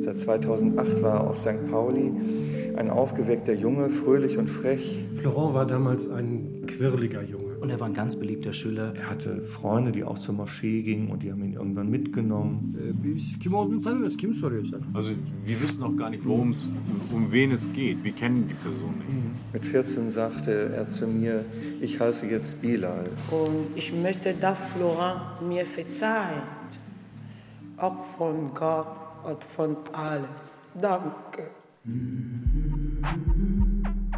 Seit 0.00 0.18
2008 0.18 1.02
war 1.02 1.28
auch 1.28 1.36
St. 1.36 1.70
Pauli 1.70 2.12
ein 2.78 2.90
aufgeweckter 2.90 3.54
Junge, 3.54 3.90
fröhlich 3.90 4.38
und 4.38 4.48
frech. 4.48 5.04
Florent 5.14 5.54
war 5.54 5.66
damals 5.66 6.08
ein 6.08 6.64
quirliger 6.66 7.22
Junge. 7.24 7.58
Und 7.60 7.70
er 7.70 7.80
war 7.80 7.88
ein 7.88 7.94
ganz 7.94 8.14
beliebter 8.14 8.52
Schüler. 8.52 8.94
Er 8.96 9.10
hatte 9.10 9.42
Freunde, 9.42 9.90
die 9.90 10.04
auch 10.04 10.16
zur 10.16 10.36
Moschee 10.36 10.82
gingen 10.82 11.10
und 11.10 11.24
die 11.24 11.32
haben 11.32 11.42
ihn 11.42 11.54
irgendwann 11.54 11.90
mitgenommen. 11.90 12.76
Also 14.94 15.10
wir 15.44 15.60
wissen 15.60 15.80
noch 15.80 15.96
gar 15.96 16.10
nicht, 16.10 16.24
worum 16.24 16.52
es, 16.52 16.70
um 17.12 17.32
wen 17.32 17.50
es 17.50 17.72
geht. 17.72 18.04
Wir 18.04 18.12
kennen 18.12 18.48
die 18.48 18.54
Person 18.54 18.94
nicht. 18.98 19.52
Mit 19.52 19.64
14 19.64 20.12
sagte 20.12 20.70
er 20.76 20.88
zu 20.88 21.08
mir, 21.08 21.44
ich 21.80 21.98
heiße 21.98 22.26
jetzt 22.26 22.62
Bilal. 22.62 23.06
Und 23.30 23.66
ich 23.74 23.92
möchte, 23.92 24.34
dass 24.34 24.56
Florent 24.72 25.48
mir 25.48 25.66
verzeiht. 25.66 26.57
Auch 27.80 28.04
von 28.16 28.52
Gott 28.54 28.96
und 29.22 29.44
von 29.44 29.76
alles. 29.92 30.28
Danke. 30.74 31.50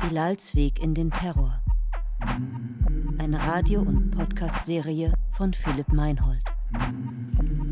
Bilals 0.00 0.54
Weg 0.54 0.82
in 0.82 0.94
den 0.94 1.10
Terror. 1.10 1.60
Eine 3.18 3.38
Radio- 3.46 3.82
und 3.82 4.12
Podcast-Serie 4.12 5.12
von 5.32 5.52
Philipp 5.52 5.92
Meinhold. 5.92 6.42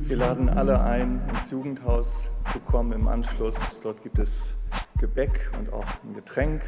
Wir 0.02 0.16
laden 0.16 0.50
alle 0.50 0.78
ein, 0.78 1.26
ins 1.28 1.50
Jugendhaus 1.50 2.28
zu 2.52 2.60
kommen 2.60 2.92
im 2.92 3.08
Anschluss. 3.08 3.56
Dort 3.82 4.02
gibt 4.02 4.18
es 4.18 4.30
Gebäck 4.98 5.50
und 5.58 5.72
auch 5.72 5.86
ein 6.04 6.12
Getränk. 6.14 6.60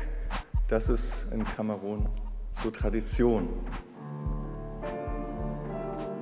Das 0.68 0.88
ist 0.88 1.30
in 1.30 1.44
Kamerun 1.44 2.08
so 2.52 2.70
Tradition. 2.70 3.48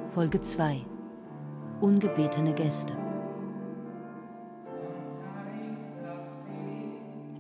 Folge 0.07 0.41
2. 0.41 0.85
Ungebetene 1.81 2.55
Gäste. 2.55 2.93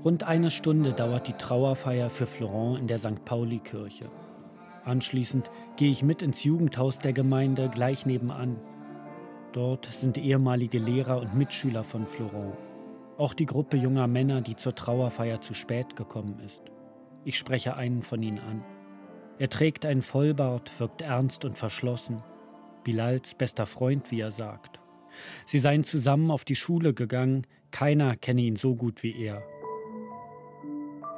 Rund 0.05 0.23
eine 0.23 0.53
Stunde 0.53 0.93
dauert 0.93 1.27
die 1.27 1.33
Trauerfeier 1.33 2.09
für 2.09 2.29
Florent 2.29 2.79
in 2.79 2.87
der 2.87 3.01
St. 3.01 3.25
Pauli-Kirche. 3.25 4.09
Anschließend 4.85 5.51
gehe 5.75 5.91
ich 5.91 6.05
mit 6.05 6.23
ins 6.23 6.45
Jugendhaus 6.45 7.01
der 7.01 7.13
Gemeinde 7.13 7.69
gleich 7.69 8.07
nebenan. 8.07 8.61
Dort 9.53 9.87
sind 9.87 10.17
ehemalige 10.17 10.79
Lehrer 10.79 11.21
und 11.21 11.35
Mitschüler 11.35 11.83
von 11.83 12.07
Florent. 12.07 12.55
Auch 13.17 13.35
die 13.35 13.47
Gruppe 13.47 13.77
junger 13.77 14.07
Männer, 14.07 14.41
die 14.41 14.55
zur 14.55 14.77
Trauerfeier 14.77 15.41
zu 15.41 15.53
spät 15.53 15.97
gekommen 15.97 16.39
ist. 16.47 16.63
Ich 17.25 17.37
spreche 17.37 17.75
einen 17.75 18.03
von 18.03 18.23
ihnen 18.23 18.39
an. 18.39 18.63
Er 19.41 19.49
trägt 19.49 19.85
einen 19.85 20.03
Vollbart, 20.03 20.79
wirkt 20.79 21.03
ernst 21.03 21.45
und 21.45 21.59
verschlossen. 21.59 22.23
Bilals 22.85 23.35
bester 23.35 23.67
Freund, 23.67 24.11
wie 24.11 24.21
er 24.21 24.31
sagt. 24.31 24.81
Sie 25.47 25.59
seien 25.59 25.85
zusammen 25.85 26.31
auf 26.31 26.45
die 26.45 26.55
Schule 26.55 26.95
gegangen, 26.95 27.47
keiner 27.71 28.17
kenne 28.17 28.43
ihn 28.43 28.57
so 28.57 28.75
gut 28.75 29.03
wie 29.03 29.21
er. 29.21 29.43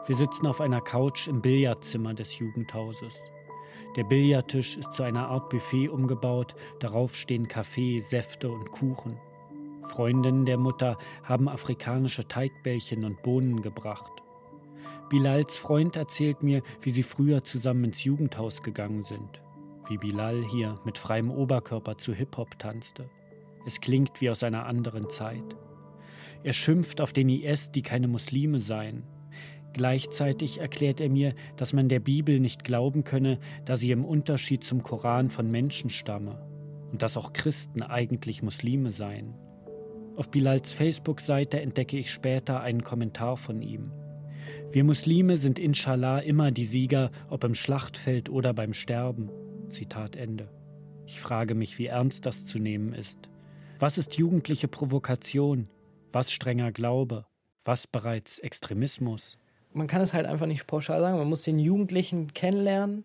Wir 0.07 0.17
sitzen 0.17 0.47
auf 0.47 0.61
einer 0.61 0.81
Couch 0.81 1.29
im 1.29 1.41
Billardzimmer 1.41 2.15
des 2.15 2.39
Jugendhauses. 2.39 3.31
Der 3.97 4.05
Billardtisch 4.05 4.77
ist 4.77 4.93
zu 4.93 5.03
einer 5.03 5.29
Art 5.29 5.51
Buffet 5.51 5.89
umgebaut, 5.89 6.55
darauf 6.81 7.17
stehen 7.17 7.49
Kaffee, 7.49 8.01
Säfte 8.01 8.51
und 8.51 8.71
Kuchen. 8.71 9.19
Freundinnen 9.83 10.45
der 10.45 10.59
Mutter 10.59 10.99
haben 11.25 11.49
afrikanische 11.49 12.27
Teigbällchen 12.27 13.05
und 13.05 13.23
Bohnen 13.23 13.63
gebracht. 13.63 14.13
Bilals 15.09 15.57
Freund 15.57 15.97
erzählt 15.97 16.43
mir, 16.43 16.63
wie 16.81 16.91
sie 16.91 17.03
früher 17.03 17.43
zusammen 17.43 17.85
ins 17.85 18.05
Jugendhaus 18.05 18.63
gegangen 18.63 19.03
sind. 19.03 19.43
Wie 19.91 19.99
Bilal 19.99 20.45
hier 20.45 20.79
mit 20.85 20.99
freiem 20.99 21.33
Oberkörper 21.33 21.99
zu 21.99 22.15
Hip-Hop 22.15 22.61
tanzte. 22.61 23.11
Es 23.67 23.81
klingt 23.81 24.21
wie 24.21 24.31
aus 24.31 24.45
einer 24.45 24.67
anderen 24.67 25.11
Zeit. 25.11 25.57
Er 26.45 26.53
schimpft 26.53 27.01
auf 27.01 27.13
den 27.13 27.29
IS, 27.29 27.73
die 27.73 27.83
keine 27.83 28.07
Muslime 28.07 28.61
seien. 28.61 29.03
Gleichzeitig 29.73 30.59
erklärt 30.59 31.01
er 31.01 31.11
mir, 31.11 31.35
dass 31.57 31.73
man 31.73 31.89
der 31.89 31.99
Bibel 31.99 32.39
nicht 32.39 32.63
glauben 32.63 33.03
könne, 33.03 33.41
da 33.65 33.77
sie 33.77 33.91
im 33.91 34.05
Unterschied 34.05 34.63
zum 34.63 34.85
Koran 34.85 35.29
von 35.29 35.51
Menschen 35.51 35.91
stamme 35.91 36.41
und 36.93 37.03
dass 37.03 37.17
auch 37.17 37.33
Christen 37.33 37.83
eigentlich 37.83 38.45
Muslime 38.45 38.93
seien. 38.93 39.35
Auf 40.15 40.31
Bilals 40.31 40.73
Facebook-Seite 40.73 41.61
entdecke 41.61 41.99
ich 41.99 42.13
später 42.13 42.61
einen 42.61 42.85
Kommentar 42.85 43.37
von 43.37 43.61
ihm. 43.61 43.91
Wir 44.71 44.85
Muslime 44.85 45.37
sind 45.37 45.59
inshallah 45.59 46.21
immer 46.21 46.53
die 46.53 46.67
Sieger, 46.67 47.11
ob 47.29 47.43
im 47.43 47.57
Schlachtfeld 47.57 48.31
oder 48.31 48.55
beim 48.55 48.73
Sterben. 48.73 49.31
Zitat 49.71 50.17
Ende. 50.17 50.49
Ich 51.07 51.21
frage 51.21 51.55
mich, 51.55 51.79
wie 51.79 51.87
ernst 51.87 52.27
das 52.27 52.47
zu 52.47 52.59
nehmen 52.59 52.93
ist. 52.93 53.29
Was 53.79 53.99
ist 53.99 54.17
jugendliche 54.17 54.69
Provokation? 54.69 55.69
Was 56.13 56.33
strenger 56.33 56.73
Glaube? 56.73 57.27
Was 57.65 57.87
bereits 57.87 58.39
Extremismus? 58.39 59.39
Man 59.73 59.87
kann 59.87 60.03
es 60.03 60.13
halt 60.13 60.27
einfach 60.27 60.47
nicht 60.47 60.67
pauschal 60.67 61.01
sagen. 61.01 61.19
Man 61.19 61.29
muss 61.29 61.43
den 61.43 61.59
Jugendlichen 61.59 62.33
kennenlernen. 62.33 63.05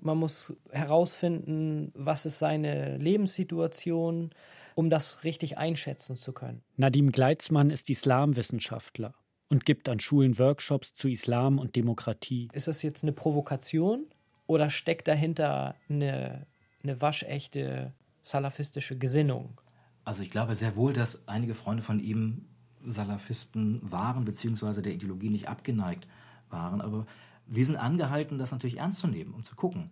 Man 0.00 0.16
muss 0.16 0.54
herausfinden, 0.70 1.92
was 1.94 2.24
ist 2.24 2.38
seine 2.38 2.96
Lebenssituation, 2.96 4.30
um 4.74 4.88
das 4.88 5.24
richtig 5.24 5.58
einschätzen 5.58 6.16
zu 6.16 6.32
können. 6.32 6.62
Nadim 6.76 7.12
Gleitzmann 7.12 7.70
ist 7.70 7.90
Islamwissenschaftler 7.90 9.14
und 9.50 9.66
gibt 9.66 9.88
an 9.88 10.00
Schulen 10.00 10.38
Workshops 10.38 10.94
zu 10.94 11.08
Islam 11.08 11.58
und 11.58 11.76
Demokratie. 11.76 12.48
Ist 12.52 12.68
das 12.68 12.82
jetzt 12.82 13.02
eine 13.02 13.12
Provokation 13.12 14.06
oder 14.50 14.68
steckt 14.68 15.06
dahinter 15.06 15.76
eine, 15.88 16.44
eine 16.82 17.00
waschechte 17.00 17.92
salafistische 18.20 18.98
Gesinnung? 18.98 19.60
Also 20.04 20.24
ich 20.24 20.30
glaube 20.30 20.56
sehr 20.56 20.74
wohl, 20.74 20.92
dass 20.92 21.28
einige 21.28 21.54
Freunde 21.54 21.84
von 21.84 22.00
ihm 22.00 22.46
Salafisten 22.84 23.80
waren, 23.88 24.24
beziehungsweise 24.24 24.82
der 24.82 24.92
Ideologie 24.92 25.30
nicht 25.30 25.48
abgeneigt 25.48 26.08
waren. 26.48 26.80
Aber 26.80 27.06
wir 27.46 27.64
sind 27.64 27.76
angehalten, 27.76 28.38
das 28.38 28.50
natürlich 28.50 28.78
ernst 28.78 28.98
zu 28.98 29.06
nehmen 29.06 29.34
und 29.34 29.46
zu 29.46 29.54
gucken. 29.54 29.90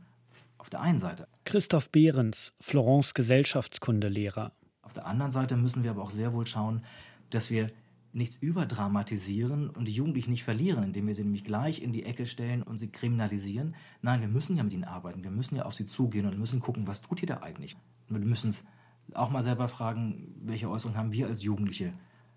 Auf 0.56 0.70
der 0.70 0.80
einen 0.80 0.98
Seite. 0.98 1.28
Christoph 1.44 1.90
Behrens, 1.90 2.52
Florence 2.60 3.14
Gesellschaftskundelehrer. 3.14 4.50
Auf 4.82 4.92
der 4.92 5.06
anderen 5.06 5.30
Seite 5.30 5.56
müssen 5.56 5.84
wir 5.84 5.92
aber 5.92 6.02
auch 6.02 6.10
sehr 6.10 6.32
wohl 6.32 6.46
schauen, 6.46 6.84
dass 7.30 7.52
wir 7.52 7.70
nichts 8.12 8.36
überdramatisieren 8.40 9.70
und 9.70 9.86
die 9.86 9.92
Jugendlichen 9.92 10.30
nicht 10.30 10.44
verlieren, 10.44 10.82
indem 10.82 11.06
wir 11.06 11.14
sie 11.14 11.24
nämlich 11.24 11.44
gleich 11.44 11.82
in 11.82 11.92
die 11.92 12.04
Ecke 12.04 12.26
stellen 12.26 12.62
und 12.62 12.78
sie 12.78 12.88
kriminalisieren. 12.88 13.74
Nein, 14.02 14.20
wir 14.20 14.28
müssen 14.28 14.56
ja 14.56 14.62
mit 14.62 14.72
ihnen 14.72 14.84
arbeiten. 14.84 15.24
Wir 15.24 15.30
müssen 15.30 15.56
ja 15.56 15.64
auf 15.64 15.74
sie 15.74 15.86
zugehen 15.86 16.26
und 16.26 16.38
müssen 16.38 16.60
gucken, 16.60 16.86
was 16.86 17.02
tut 17.02 17.22
ihr 17.22 17.28
da 17.28 17.38
eigentlich. 17.38 17.76
Wir 18.08 18.20
müssen 18.20 18.50
es 18.50 18.66
auch 19.14 19.30
mal 19.30 19.42
selber 19.42 19.68
fragen, 19.68 20.34
welche 20.42 20.68
Äußerungen 20.68 20.98
haben 20.98 21.12
wir 21.12 21.26
als 21.26 21.42
Jugendliche 21.42 21.92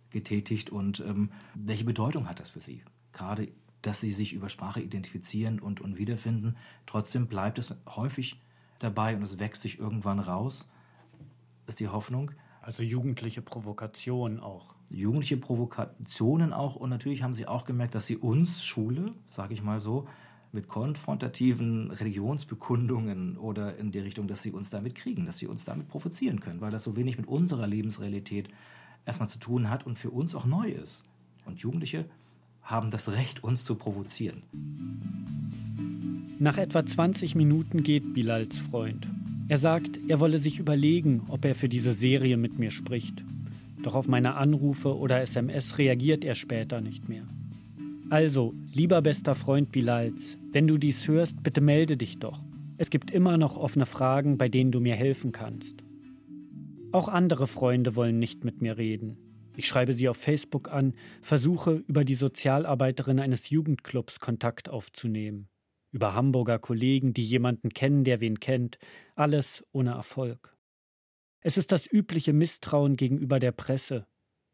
getätigt 0.09 0.70
und 0.70 1.00
ähm, 1.02 1.32
welche 1.56 1.86
Bedeutung 1.86 2.30
hat 2.30 2.40
das 2.40 2.50
für 2.50 2.59
sie? 2.59 2.84
Gerade, 3.14 3.50
dass 3.82 4.00
sie 4.00 4.12
sich 4.12 4.34
über 4.34 4.50
Sprache 4.50 4.82
identifizieren 4.82 5.59
und, 5.59 5.82
und 5.82 5.98
wiederfinden. 5.98 6.56
Trotzdem 6.86 7.28
bleibt 7.28 7.58
es 7.58 7.76
häufig 7.88 8.40
dabei 8.80 9.16
und 9.16 9.24
es 9.24 9.40
wächst 9.40 9.62
sich 9.62 9.80
irgendwann 9.80 10.20
raus, 10.20 10.68
ist 11.68 11.80
die 11.80 11.88
Hoffnung. 11.88 12.32
Also 12.61 12.83
jugendliche 12.83 13.41
Provokation 13.41 14.39
auch. 14.39 14.75
Jugendliche 14.89 15.38
Provokationen 15.38 16.53
auch 16.53 16.75
und 16.75 16.89
natürlich 16.89 17.23
haben 17.23 17.33
sie 17.33 17.47
auch 17.47 17.66
gemerkt, 17.66 17.95
dass 17.95 18.05
sie 18.05 18.17
uns, 18.17 18.63
Schule, 18.63 19.13
sage 19.29 19.53
ich 19.53 19.63
mal 19.63 19.79
so, 19.79 20.07
mit 20.51 20.67
konfrontativen 20.67 21.91
Religionsbekundungen 21.91 23.38
oder 23.38 23.77
in 23.77 23.91
die 23.91 23.99
Richtung, 23.99 24.27
dass 24.27 24.41
sie 24.41 24.51
uns 24.51 24.69
damit 24.69 24.95
kriegen, 24.95 25.25
dass 25.25 25.38
sie 25.38 25.47
uns 25.47 25.66
damit 25.66 25.88
provozieren 25.88 26.39
können, 26.41 26.61
weil 26.61 26.72
das 26.72 26.83
so 26.83 26.95
wenig 26.95 27.17
mit 27.17 27.27
unserer 27.27 27.67
Lebensrealität 27.67 28.49
erstmal 29.05 29.29
zu 29.29 29.39
tun 29.39 29.69
hat 29.69 29.85
und 29.85 29.97
für 29.97 30.11
uns 30.11 30.35
auch 30.35 30.45
neu 30.45 30.69
ist. 30.69 31.03
Und 31.45 31.59
Jugendliche 31.61 32.05
haben 32.61 32.91
das 32.91 33.09
Recht, 33.09 33.43
uns 33.43 33.63
zu 33.63 33.75
provozieren. 33.75 34.43
Nach 36.38 36.57
etwa 36.57 36.85
20 36.85 37.35
Minuten 37.35 37.81
geht 37.81 38.13
Bilals 38.13 38.57
Freund. 38.57 39.07
Er 39.51 39.57
sagt, 39.57 40.00
er 40.07 40.22
wolle 40.22 40.39
sich 40.39 40.59
überlegen, 40.59 41.23
ob 41.28 41.44
er 41.44 41.56
für 41.56 41.67
diese 41.67 41.91
Serie 41.91 42.38
mit 42.38 42.57
mir 42.57 42.72
spricht. 42.72 43.26
Doch 43.84 43.96
auf 43.96 44.08
meine 44.08 44.35
Anrufe 44.35 44.96
oder 44.96 45.20
SMS 45.20 45.78
reagiert 45.78 46.23
er 46.23 46.35
später 46.35 46.79
nicht 46.79 47.09
mehr. 47.09 47.26
Also, 48.09 48.53
lieber 48.72 49.02
bester 49.02 49.35
Freund 49.35 49.73
Bilals, 49.73 50.37
wenn 50.53 50.67
du 50.67 50.78
dies 50.78 51.05
hörst, 51.05 51.43
bitte 51.43 51.59
melde 51.59 51.97
dich 51.97 52.17
doch. 52.17 52.40
Es 52.78 52.90
gibt 52.90 53.11
immer 53.11 53.35
noch 53.37 53.58
offene 53.58 53.85
Fragen, 53.85 54.37
bei 54.37 54.47
denen 54.47 54.72
du 54.72 54.79
mir 54.79 54.96
helfen 54.96 55.34
kannst. 55.34 55.84
Auch 56.93 57.09
andere 57.09 57.46
Freunde 57.46 57.97
wollen 57.97 58.20
nicht 58.20 58.46
mit 58.46 58.61
mir 58.61 58.78
reden. 58.78 59.17
Ich 59.58 59.67
schreibe 59.67 59.93
sie 59.93 60.08
auf 60.08 60.16
Facebook 60.16 60.72
an, 60.72 60.93
versuche 61.22 61.84
über 61.87 62.05
die 62.05 62.16
Sozialarbeiterin 62.16 63.20
eines 63.20 63.49
Jugendclubs 63.49 64.22
Kontakt 64.22 64.70
aufzunehmen. 64.70 65.49
Über 65.91 66.14
Hamburger 66.14 66.58
Kollegen, 66.59 67.14
die 67.14 67.26
jemanden 67.26 67.70
kennen, 67.70 68.03
der 68.03 68.22
wen 68.22 68.40
kennt. 68.40 68.79
Alles 69.16 69.66
ohne 69.72 69.91
Erfolg. 69.91 70.58
Es 71.41 71.58
ist 71.58 71.72
das 71.72 71.91
übliche 71.91 72.34
Misstrauen 72.34 72.96
gegenüber 72.96 73.40
der 73.40 73.52
Presse, 73.52 74.08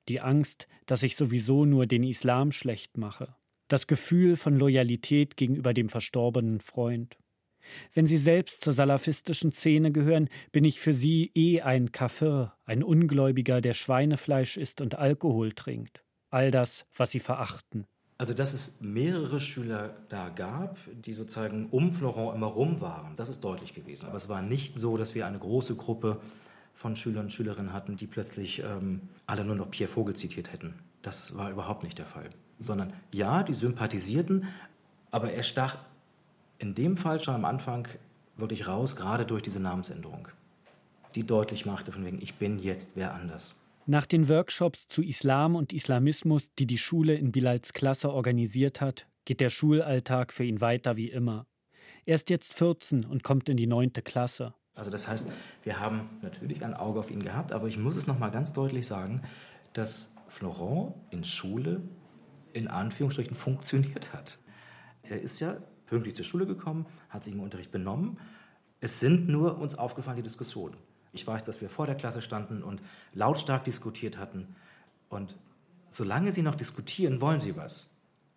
die 0.07 0.21
Angst, 0.21 0.67
dass 0.85 1.03
ich 1.03 1.15
sowieso 1.15 1.65
nur 1.65 1.85
den 1.85 2.03
Islam 2.03 2.51
schlecht 2.51 2.97
mache, 2.97 3.35
das 3.67 3.87
Gefühl 3.87 4.37
von 4.37 4.57
Loyalität 4.57 5.35
gegenüber 5.35 5.73
dem 5.73 5.89
verstorbenen 5.89 6.61
Freund. 6.61 7.17
Wenn 7.93 8.07
Sie 8.07 8.17
selbst 8.17 8.63
zur 8.63 8.71
salafistischen 8.71 9.51
Szene 9.51 9.91
gehören, 9.91 10.29
bin 10.53 10.63
ich 10.63 10.79
für 10.79 10.93
Sie 10.93 11.31
eh 11.35 11.61
ein 11.61 11.91
Kafir, 11.91 12.53
ein 12.63 12.83
Ungläubiger, 12.83 13.59
der 13.59 13.73
Schweinefleisch 13.73 14.55
isst 14.55 14.79
und 14.79 14.95
Alkohol 14.95 15.51
trinkt. 15.51 16.03
All 16.29 16.51
das, 16.51 16.85
was 16.95 17.11
Sie 17.11 17.19
verachten. 17.19 17.85
Also, 18.19 18.33
dass 18.33 18.53
es 18.53 18.81
mehrere 18.81 19.39
Schüler 19.39 19.91
da 20.09 20.29
gab, 20.29 20.77
die 21.05 21.13
sozusagen 21.13 21.67
um 21.69 21.93
Florent 21.93 22.35
immer 22.35 22.47
rum 22.47 22.81
waren, 22.81 23.15
das 23.15 23.29
ist 23.29 23.43
deutlich 23.43 23.75
gewesen. 23.75 24.07
Aber 24.07 24.17
es 24.17 24.27
war 24.27 24.41
nicht 24.41 24.79
so, 24.79 24.97
dass 24.97 25.13
wir 25.13 25.27
eine 25.27 25.37
große 25.37 25.75
Gruppe 25.75 26.19
von 26.73 26.95
Schülern 26.95 27.25
und 27.25 27.33
Schülerinnen 27.33 27.73
hatten, 27.73 27.95
die 27.95 28.07
plötzlich 28.07 28.59
ähm, 28.63 29.01
alle 29.27 29.43
nur 29.43 29.55
noch 29.55 29.69
Pierre 29.69 29.91
Vogel 29.91 30.15
zitiert 30.15 30.51
hätten. 30.51 30.73
Das 31.03 31.35
war 31.37 31.51
überhaupt 31.51 31.83
nicht 31.83 31.97
der 31.99 32.07
Fall. 32.07 32.29
Sondern 32.59 32.91
ja, 33.11 33.43
die 33.43 33.53
sympathisierten, 33.53 34.47
aber 35.11 35.31
er 35.31 35.43
stach 35.43 35.77
in 36.57 36.73
dem 36.73 36.97
Fall 36.97 37.19
schon 37.19 37.35
am 37.35 37.45
Anfang 37.45 37.87
wirklich 38.35 38.67
raus, 38.67 38.95
gerade 38.95 39.25
durch 39.25 39.43
diese 39.43 39.59
Namensänderung, 39.59 40.27
die 41.13 41.25
deutlich 41.25 41.65
machte, 41.65 41.91
von 41.91 42.05
wegen, 42.05 42.21
ich 42.21 42.35
bin 42.35 42.59
jetzt 42.59 42.91
wer 42.95 43.13
anders. 43.13 43.55
Nach 43.89 44.05
den 44.05 44.27
Workshops 44.27 44.85
zu 44.87 45.01
Islam 45.01 45.55
und 45.55 45.71
Islamismus, 45.71 46.53
die 46.59 46.67
die 46.67 46.77
Schule 46.77 47.15
in 47.15 47.31
Bilals 47.31 47.71
Klasse 47.71 48.11
organisiert 48.11 48.81
hat, 48.81 49.07
geht 49.23 49.39
der 49.39 49.49
Schulalltag 49.49 50.33
für 50.33 50.43
ihn 50.43 50.59
weiter 50.59 50.97
wie 50.97 51.07
immer. 51.07 51.47
Er 52.05 52.15
ist 52.15 52.29
jetzt 52.29 52.53
14 52.53 53.05
und 53.05 53.23
kommt 53.23 53.47
in 53.47 53.55
die 53.55 53.65
neunte 53.65 54.01
Klasse. 54.01 54.53
Also 54.75 54.91
das 54.91 55.07
heißt, 55.07 55.31
wir 55.63 55.79
haben 55.79 56.09
natürlich 56.21 56.65
ein 56.65 56.73
Auge 56.73 56.99
auf 56.99 57.11
ihn 57.11 57.23
gehabt, 57.23 57.53
aber 57.53 57.69
ich 57.69 57.77
muss 57.77 57.95
es 57.95 58.07
noch 58.07 58.19
mal 58.19 58.27
ganz 58.29 58.51
deutlich 58.51 58.85
sagen, 58.85 59.21
dass 59.71 60.13
Florent 60.27 60.93
in 61.11 61.23
Schule 61.23 61.81
in 62.51 62.67
Anführungsstrichen 62.67 63.37
funktioniert 63.37 64.11
hat. 64.11 64.37
Er 65.01 65.21
ist 65.21 65.39
ja 65.39 65.55
pünktlich 65.85 66.13
zur 66.13 66.25
Schule 66.25 66.45
gekommen, 66.45 66.87
hat 67.07 67.23
sich 67.23 67.33
im 67.33 67.39
Unterricht 67.39 67.71
benommen. 67.71 68.19
Es 68.81 68.99
sind 68.99 69.29
nur 69.29 69.59
uns 69.59 69.75
aufgefallen 69.75 70.17
die 70.17 70.23
Diskussionen. 70.23 70.75
Ich 71.17 71.25
weiß, 71.25 71.45
dass 71.45 71.61
wir 71.61 71.69
vor 71.69 71.87
der 71.87 71.95
Klasse 71.95 72.21
standen 72.21 72.61
und 72.61 72.79
lautstark 73.15 73.63
diskutiert 73.63 74.19
hatten. 74.19 74.55
Und 75.09 75.35
solange 75.89 76.31
sie 76.31 76.43
noch 76.43 76.53
diskutieren, 76.53 77.21
wollen 77.21 77.39
sie 77.39 77.57
was. 77.57 77.89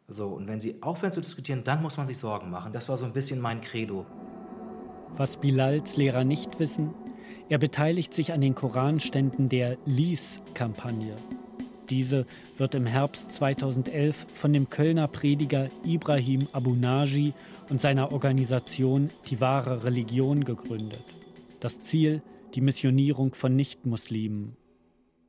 So, 0.08 0.28
und 0.28 0.48
wenn 0.48 0.60
sie 0.60 0.82
aufhören 0.82 1.12
zu 1.12 1.20
diskutieren, 1.20 1.62
dann 1.62 1.82
muss 1.82 1.98
man 1.98 2.06
sich 2.06 2.16
Sorgen 2.16 2.48
machen. 2.50 2.72
Das 2.72 2.88
war 2.88 2.96
so 2.96 3.04
ein 3.04 3.12
bisschen 3.12 3.38
mein 3.38 3.60
Credo. 3.60 4.06
Was 5.10 5.36
Bilals 5.36 5.98
Lehrer 5.98 6.24
nicht 6.24 6.58
wissen, 6.58 6.94
er 7.50 7.58
beteiligt 7.58 8.14
sich 8.14 8.32
an 8.32 8.40
den 8.40 8.54
Koranständen 8.54 9.50
der 9.50 9.76
Lies-Kampagne. 9.84 11.16
Diese 11.90 12.24
wird 12.56 12.74
im 12.74 12.86
Herbst 12.86 13.30
2011 13.32 14.26
von 14.32 14.54
dem 14.54 14.70
Kölner 14.70 15.06
Prediger 15.06 15.68
Ibrahim 15.84 16.48
Abu 16.52 16.74
Naji 16.74 17.34
und 17.68 17.82
seiner 17.82 18.12
Organisation 18.12 19.10
Die 19.28 19.42
wahre 19.42 19.84
Religion 19.84 20.44
gegründet. 20.44 21.04
Das 21.60 21.82
Ziel, 21.82 22.22
die 22.54 22.60
Missionierung 22.60 23.34
von 23.34 23.56
Nichtmuslimen. 23.56 24.56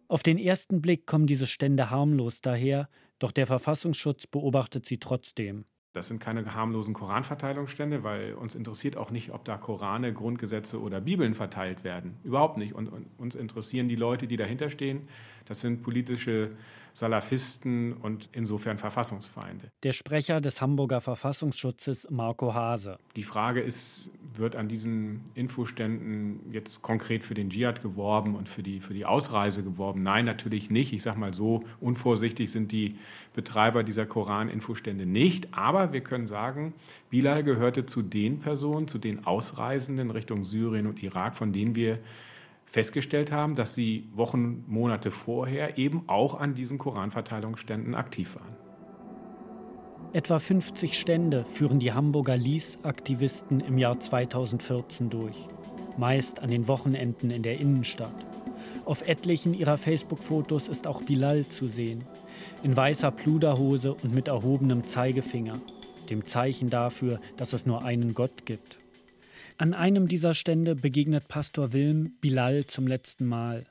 Auf 0.07 0.23
den 0.23 0.37
ersten 0.37 0.81
Blick 0.81 1.07
kommen 1.07 1.25
diese 1.25 1.47
Stände 1.47 1.89
harmlos 1.89 2.41
daher, 2.41 2.89
doch 3.19 3.31
der 3.31 3.47
Verfassungsschutz 3.47 4.27
beobachtet 4.27 4.85
sie 4.85 4.97
trotzdem. 4.97 5.65
Das 5.93 6.07
sind 6.07 6.19
keine 6.19 6.55
harmlosen 6.55 6.93
Koranverteilungsstände, 6.93 8.03
weil 8.03 8.33
uns 8.33 8.55
interessiert 8.55 8.95
auch 8.95 9.11
nicht, 9.11 9.31
ob 9.31 9.43
da 9.43 9.57
Korane, 9.57 10.13
Grundgesetze 10.13 10.79
oder 10.81 11.01
Bibeln 11.01 11.35
verteilt 11.35 11.83
werden. 11.83 12.15
Überhaupt 12.23 12.57
nicht. 12.57 12.73
Und, 12.73 12.87
und 12.87 13.07
uns 13.17 13.35
interessieren 13.35 13.89
die 13.89 13.97
Leute, 13.97 14.25
die 14.25 14.37
dahinter 14.37 14.69
stehen. 14.69 15.09
Das 15.45 15.59
sind 15.59 15.83
politische 15.83 16.51
Salafisten 16.93 17.93
und 17.93 18.29
insofern 18.31 18.77
Verfassungsfeinde. 18.77 19.71
Der 19.83 19.93
Sprecher 19.93 20.41
des 20.41 20.61
Hamburger 20.61 21.01
Verfassungsschutzes 21.01 22.07
Marco 22.09 22.53
Hase. 22.53 22.97
Die 23.15 23.23
Frage 23.23 23.61
ist, 23.61 24.11
wird 24.35 24.55
an 24.55 24.67
diesen 24.67 25.21
Infoständen 25.35 26.51
jetzt 26.51 26.81
konkret 26.81 27.23
für 27.23 27.33
den 27.33 27.49
Dschihad 27.49 27.81
geworben 27.81 28.35
und 28.35 28.49
für 28.49 28.63
die, 28.63 28.79
für 28.79 28.93
die 28.93 29.05
Ausreise 29.05 29.63
geworben? 29.63 30.03
Nein, 30.03 30.25
natürlich 30.25 30.69
nicht. 30.69 30.93
Ich 30.93 31.03
sage 31.03 31.19
mal 31.19 31.33
so, 31.33 31.63
unvorsichtig 31.79 32.51
sind 32.51 32.71
die 32.71 32.95
Betreiber 33.33 33.83
dieser 33.83 34.05
Koran-Infostände 34.05 35.05
nicht. 35.05 35.53
Aber 35.53 35.93
wir 35.93 36.01
können 36.01 36.27
sagen, 36.27 36.73
Bilal 37.09 37.43
gehörte 37.43 37.85
zu 37.85 38.01
den 38.01 38.39
Personen, 38.39 38.87
zu 38.87 38.97
den 38.97 39.25
Ausreisenden 39.25 40.11
Richtung 40.11 40.43
Syrien 40.43 40.87
und 40.87 41.01
Irak, 41.03 41.37
von 41.37 41.53
denen 41.53 41.75
wir 41.75 41.99
festgestellt 42.71 43.33
haben, 43.33 43.55
dass 43.55 43.75
sie 43.75 44.09
Wochen, 44.13 44.63
Monate 44.65 45.11
vorher 45.11 45.77
eben 45.77 46.03
auch 46.07 46.39
an 46.39 46.55
diesen 46.55 46.77
Koranverteilungsständen 46.77 47.95
aktiv 47.95 48.35
waren. 48.35 48.55
Etwa 50.13 50.39
50 50.39 50.97
Stände 50.97 51.43
führen 51.43 51.79
die 51.79 51.91
Hamburger 51.91 52.37
Lies-Aktivisten 52.37 53.59
im 53.59 53.77
Jahr 53.77 53.99
2014 53.99 55.09
durch, 55.09 55.35
meist 55.97 56.39
an 56.39 56.49
den 56.49 56.69
Wochenenden 56.69 57.29
in 57.29 57.43
der 57.43 57.59
Innenstadt. 57.59 58.15
Auf 58.85 59.05
etlichen 59.05 59.53
ihrer 59.53 59.77
Facebook-Fotos 59.77 60.69
ist 60.69 60.87
auch 60.87 61.01
Bilal 61.01 61.47
zu 61.49 61.67
sehen, 61.67 62.05
in 62.63 62.75
weißer 62.75 63.11
Pluderhose 63.11 63.93
und 63.95 64.15
mit 64.15 64.29
erhobenem 64.29 64.87
Zeigefinger, 64.87 65.59
dem 66.09 66.23
Zeichen 66.23 66.69
dafür, 66.69 67.19
dass 67.35 67.51
es 67.51 67.65
nur 67.65 67.83
einen 67.83 68.13
Gott 68.13 68.45
gibt. 68.45 68.80
An 69.61 69.75
einem 69.75 70.07
dieser 70.07 70.33
Stände 70.33 70.73
begegnet 70.73 71.27
Pastor 71.27 71.71
Wilm 71.71 72.13
Bilal 72.19 72.65
zum 72.65 72.87
letzten 72.87 73.27
Mal. 73.27 73.63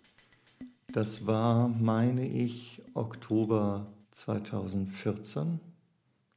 Das 0.92 1.26
war, 1.26 1.66
meine 1.66 2.28
ich, 2.28 2.80
Oktober 2.94 3.88
2014. 4.12 5.58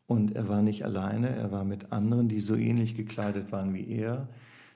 Und 0.07 0.35
er 0.35 0.49
war 0.49 0.63
nicht 0.63 0.83
alleine, 0.85 1.29
er 1.29 1.51
war 1.51 1.65
mit 1.65 1.91
anderen, 1.91 2.29
die 2.29 2.39
so 2.39 2.55
ähnlich 2.55 2.95
gekleidet 2.95 3.51
waren 3.51 3.75
wie 3.75 3.87
er, 3.89 4.27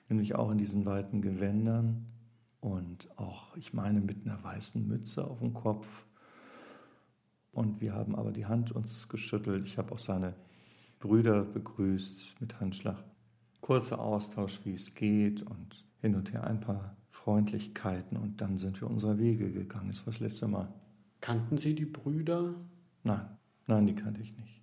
nämlich 0.09 0.35
auch 0.35 0.51
in 0.51 0.59
diesen 0.59 0.85
weiten 0.85 1.23
Gewändern 1.23 2.05
und 2.61 3.09
auch, 3.17 3.57
ich 3.57 3.73
meine, 3.73 3.99
mit 3.99 4.27
einer 4.27 4.43
weißen 4.43 4.87
Mütze 4.87 5.25
auf 5.25 5.39
dem 5.39 5.55
Kopf. 5.55 5.87
Und 7.51 7.81
wir 7.81 7.93
haben 7.93 8.15
aber 8.15 8.31
die 8.31 8.45
Hand 8.45 8.73
uns 8.73 9.09
geschüttelt. 9.09 9.65
Ich 9.65 9.79
habe 9.79 9.91
auch 9.91 9.97
seine 9.97 10.35
Brüder 10.99 11.41
begrüßt 11.45 12.39
mit 12.39 12.59
Handschlag 12.59 13.03
kurzer 13.67 13.99
Austausch, 13.99 14.61
wie 14.63 14.75
es 14.75 14.95
geht 14.95 15.41
und 15.41 15.83
hin 15.99 16.15
und 16.15 16.31
her 16.31 16.45
ein 16.45 16.61
paar 16.61 16.95
Freundlichkeiten 17.09 18.15
und 18.15 18.39
dann 18.39 18.57
sind 18.57 18.79
wir 18.79 18.89
unserer 18.89 19.17
Wege 19.17 19.51
gegangen. 19.51 19.89
Das 19.89 19.99
war 19.99 20.13
das 20.13 20.21
letzte 20.21 20.47
Mal. 20.47 20.73
Kannten 21.19 21.57
Sie 21.57 21.75
die 21.75 21.83
Brüder? 21.83 22.55
Nein, 23.03 23.25
nein, 23.67 23.85
die 23.85 23.93
kannte 23.93 24.21
ich 24.21 24.37
nicht. 24.37 24.61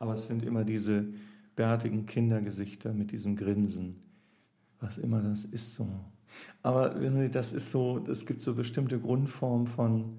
Aber 0.00 0.14
es 0.14 0.26
sind 0.26 0.44
immer 0.44 0.64
diese 0.64 1.12
bärtigen 1.54 2.06
Kindergesichter 2.06 2.92
mit 2.92 3.12
diesem 3.12 3.36
Grinsen. 3.36 4.02
Was 4.80 4.98
immer 4.98 5.22
das 5.22 5.44
ist 5.44 5.74
so. 5.74 5.88
Aber 6.60 7.00
wissen 7.00 7.18
Sie, 7.18 7.30
das 7.30 7.52
ist 7.52 7.70
so, 7.70 8.04
es 8.08 8.26
gibt 8.26 8.42
so 8.42 8.56
bestimmte 8.56 8.98
Grundformen 8.98 9.68
von, 9.68 10.18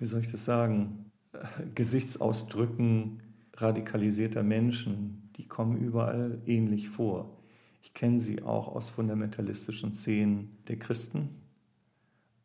wie 0.00 0.06
soll 0.06 0.22
ich 0.22 0.32
das 0.32 0.44
sagen, 0.44 1.12
Gesichtsausdrücken 1.76 3.22
radikalisierter 3.54 4.42
Menschen, 4.42 5.30
die 5.36 5.46
kommen 5.46 5.76
überall 5.76 6.42
ähnlich 6.46 6.88
vor. 6.88 7.36
Ich 7.82 7.94
kenne 7.94 8.20
sie 8.20 8.42
auch 8.42 8.68
aus 8.68 8.90
fundamentalistischen 8.90 9.92
Szenen 9.92 10.58
der 10.68 10.78
Christen. 10.78 11.30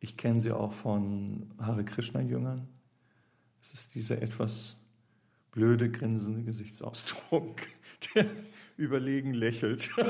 Ich 0.00 0.16
kenne 0.16 0.40
sie 0.40 0.52
auch 0.52 0.72
von 0.72 1.50
Hare 1.58 1.84
Krishna-Jüngern. 1.84 2.68
Es 3.60 3.74
ist 3.74 3.94
dieser 3.94 4.22
etwas 4.22 4.76
blöde, 5.50 5.90
grinsende 5.90 6.42
Gesichtsausdruck, 6.42 7.56
der 8.14 8.26
überlegen 8.76 9.34
lächelt. 9.34 9.90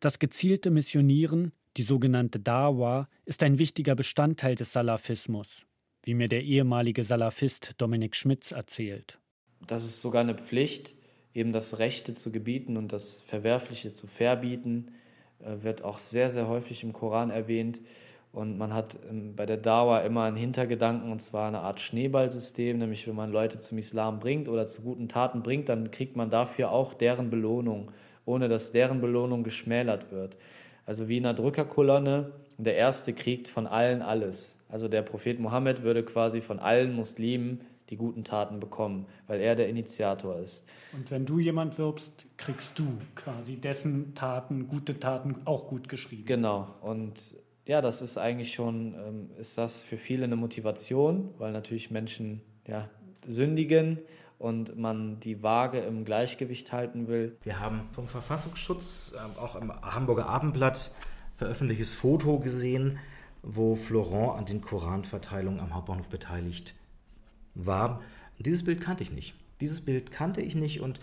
Das 0.00 0.20
gezielte 0.20 0.70
Missionieren, 0.70 1.50
die 1.76 1.82
sogenannte 1.82 2.38
Dawa, 2.38 3.08
ist 3.24 3.42
ein 3.42 3.58
wichtiger 3.58 3.96
Bestandteil 3.96 4.54
des 4.54 4.72
Salafismus, 4.72 5.66
wie 6.04 6.14
mir 6.14 6.28
der 6.28 6.44
ehemalige 6.44 7.02
Salafist 7.02 7.72
Dominik 7.78 8.14
Schmitz 8.14 8.52
erzählt. 8.52 9.18
Das 9.66 9.82
ist 9.82 10.00
sogar 10.00 10.20
eine 10.20 10.36
Pflicht, 10.36 10.94
eben 11.38 11.52
das 11.52 11.78
Rechte 11.78 12.14
zu 12.14 12.32
gebieten 12.32 12.76
und 12.76 12.92
das 12.92 13.20
Verwerfliche 13.20 13.92
zu 13.92 14.06
verbieten, 14.08 14.92
äh, 15.40 15.62
wird 15.62 15.84
auch 15.84 15.98
sehr, 15.98 16.30
sehr 16.30 16.48
häufig 16.48 16.82
im 16.82 16.92
Koran 16.92 17.30
erwähnt. 17.30 17.80
Und 18.32 18.58
man 18.58 18.74
hat 18.74 18.98
ähm, 19.08 19.34
bei 19.36 19.46
der 19.46 19.56
Dawa 19.56 20.00
immer 20.00 20.24
einen 20.24 20.36
Hintergedanken, 20.36 21.12
und 21.12 21.22
zwar 21.22 21.48
eine 21.48 21.60
Art 21.60 21.80
Schneeballsystem, 21.80 22.78
nämlich 22.78 23.06
wenn 23.06 23.14
man 23.14 23.30
Leute 23.30 23.60
zum 23.60 23.78
Islam 23.78 24.18
bringt 24.18 24.48
oder 24.48 24.66
zu 24.66 24.82
guten 24.82 25.08
Taten 25.08 25.42
bringt, 25.42 25.68
dann 25.68 25.90
kriegt 25.90 26.16
man 26.16 26.28
dafür 26.28 26.72
auch 26.72 26.92
deren 26.92 27.30
Belohnung, 27.30 27.92
ohne 28.26 28.48
dass 28.48 28.72
deren 28.72 29.00
Belohnung 29.00 29.44
geschmälert 29.44 30.10
wird. 30.10 30.36
Also 30.86 31.08
wie 31.08 31.18
in 31.18 31.26
einer 31.26 31.34
Drückerkolonne, 31.34 32.32
der 32.58 32.74
Erste 32.74 33.12
kriegt 33.12 33.46
von 33.46 33.68
allen 33.68 34.02
alles. 34.02 34.58
Also 34.68 34.88
der 34.88 35.02
Prophet 35.02 35.38
Mohammed 35.38 35.82
würde 35.84 36.02
quasi 36.02 36.40
von 36.40 36.58
allen 36.58 36.94
Muslimen 36.94 37.60
die 37.90 37.96
guten 37.96 38.24
Taten 38.24 38.60
bekommen, 38.60 39.06
weil 39.26 39.40
er 39.40 39.56
der 39.56 39.68
Initiator 39.68 40.38
ist. 40.38 40.66
Und 40.92 41.10
wenn 41.10 41.24
du 41.24 41.38
jemand 41.38 41.78
wirbst, 41.78 42.26
kriegst 42.36 42.78
du 42.78 42.98
quasi 43.14 43.56
dessen 43.56 44.14
Taten, 44.14 44.66
gute 44.66 44.98
Taten 44.98 45.36
auch 45.44 45.66
gut 45.66 45.88
geschrieben. 45.88 46.26
Genau. 46.26 46.74
Und 46.80 47.36
ja, 47.66 47.80
das 47.80 48.00
ist 48.02 48.18
eigentlich 48.18 48.54
schon, 48.54 48.94
ähm, 48.94 49.30
ist 49.38 49.58
das 49.58 49.82
für 49.82 49.98
viele 49.98 50.24
eine 50.24 50.36
Motivation, 50.36 51.34
weil 51.38 51.52
natürlich 51.52 51.90
Menschen 51.90 52.40
ja, 52.66 52.88
sündigen 53.26 53.98
und 54.38 54.78
man 54.78 55.20
die 55.20 55.42
Waage 55.42 55.80
im 55.80 56.04
Gleichgewicht 56.04 56.72
halten 56.72 57.08
will. 57.08 57.36
Wir 57.42 57.60
haben 57.60 57.88
vom 57.92 58.06
Verfassungsschutz 58.06 59.12
äh, 59.14 59.40
auch 59.40 59.56
im 59.56 59.72
Hamburger 59.82 60.28
Abendblatt 60.28 60.92
veröffentlichtes 61.36 61.94
Foto 61.94 62.38
gesehen, 62.38 62.98
wo 63.42 63.74
Florent 63.76 64.38
an 64.38 64.46
den 64.46 64.60
Koranverteilungen 64.60 65.60
am 65.60 65.74
Hauptbahnhof 65.74 66.08
beteiligt 66.08 66.74
war. 67.66 68.00
Dieses 68.38 68.64
Bild 68.64 68.80
kannte 68.80 69.02
ich 69.02 69.12
nicht. 69.12 69.34
Dieses 69.60 69.80
Bild 69.80 70.10
kannte 70.10 70.40
ich 70.40 70.54
nicht 70.54 70.80
und 70.80 71.00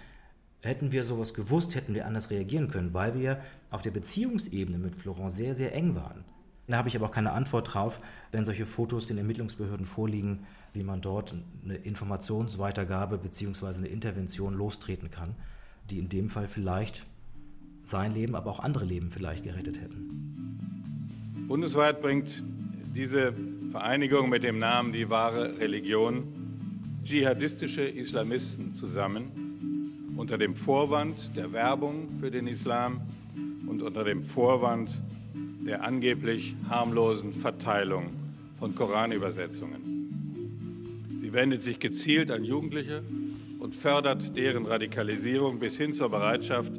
hätten 0.61 0.91
wir 0.91 1.03
sowas 1.03 1.33
gewusst, 1.33 1.75
hätten 1.75 1.93
wir 1.93 2.07
anders 2.07 2.31
reagieren 2.31 2.69
können, 2.69 2.93
weil 2.93 3.19
wir 3.19 3.41
auf 3.69 3.81
der 3.81 3.91
Beziehungsebene 3.91 4.77
mit 4.77 4.95
Florent 4.95 5.31
sehr, 5.31 5.53
sehr 5.53 5.73
eng 5.75 5.95
waren. 5.95 6.23
Da 6.67 6.77
habe 6.77 6.89
ich 6.89 6.95
aber 6.95 7.05
auch 7.05 7.11
keine 7.11 7.31
Antwort 7.33 7.73
drauf, 7.73 7.99
wenn 8.31 8.45
solche 8.45 8.65
Fotos 8.65 9.05
den 9.05 9.19
Ermittlungsbehörden 9.19 9.85
vorliegen, 9.85 10.47
wie 10.73 10.83
man 10.83 11.01
dort 11.01 11.35
eine 11.63 11.75
Informationsweitergabe 11.75 13.19
bzw. 13.19 13.77
eine 13.77 13.87
Intervention 13.87 14.55
lostreten 14.55 15.11
kann, 15.11 15.35
die 15.91 15.99
in 15.99 16.09
dem 16.09 16.29
Fall 16.29 16.47
vielleicht 16.47 17.05
sein 17.83 18.15
Leben, 18.15 18.35
aber 18.35 18.49
auch 18.49 18.59
andere 18.59 18.85
Leben 18.85 19.11
vielleicht 19.11 19.43
gerettet 19.43 19.79
hätten. 19.79 21.45
Bundesweit 21.47 22.01
bringt 22.01 22.41
diese 22.95 23.33
Vereinigung 23.69 24.29
mit 24.29 24.43
dem 24.43 24.57
Namen 24.57 24.91
Die 24.91 25.11
wahre 25.11 25.59
Religion 25.59 26.34
dschihadistische 27.05 27.83
Islamisten 27.83 28.73
zusammen 28.73 30.15
unter 30.17 30.39
dem 30.39 30.55
Vorwand 30.55 31.35
der 31.35 31.53
Werbung 31.53 32.09
für 32.19 32.31
den 32.31 32.47
Islam 32.47 32.99
und 33.67 33.83
unter 33.83 34.03
dem 34.03 34.23
Vorwand 34.23 35.03
der 35.67 35.83
angeblich 35.83 36.55
harmlosen 36.67 37.31
Verteilung 37.31 38.07
von 38.57 38.73
Koranübersetzungen. 38.73 41.05
Sie 41.21 41.31
wendet 41.31 41.61
sich 41.61 41.79
gezielt 41.79 42.31
an 42.31 42.43
Jugendliche 42.43 43.03
und 43.59 43.75
fördert 43.75 44.35
deren 44.35 44.65
Radikalisierung 44.65 45.59
bis 45.59 45.77
hin 45.77 45.93
zur 45.93 46.09
Bereitschaft 46.09 46.73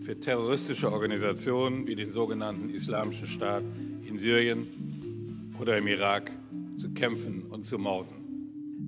für 0.00 0.20
terroristische 0.20 0.92
Organisationen 0.92 1.86
wie 1.86 1.94
den 1.94 2.10
sogenannten 2.10 2.68
Islamischen 2.68 3.26
Staat 3.26 3.64
in 4.06 4.18
Syrien 4.18 4.66
oder 5.58 5.78
im 5.78 5.86
Irak 5.86 6.30
zu 6.76 6.90
kämpfen 6.90 7.44
und 7.48 7.64
zu 7.64 7.78
morden. 7.78 8.21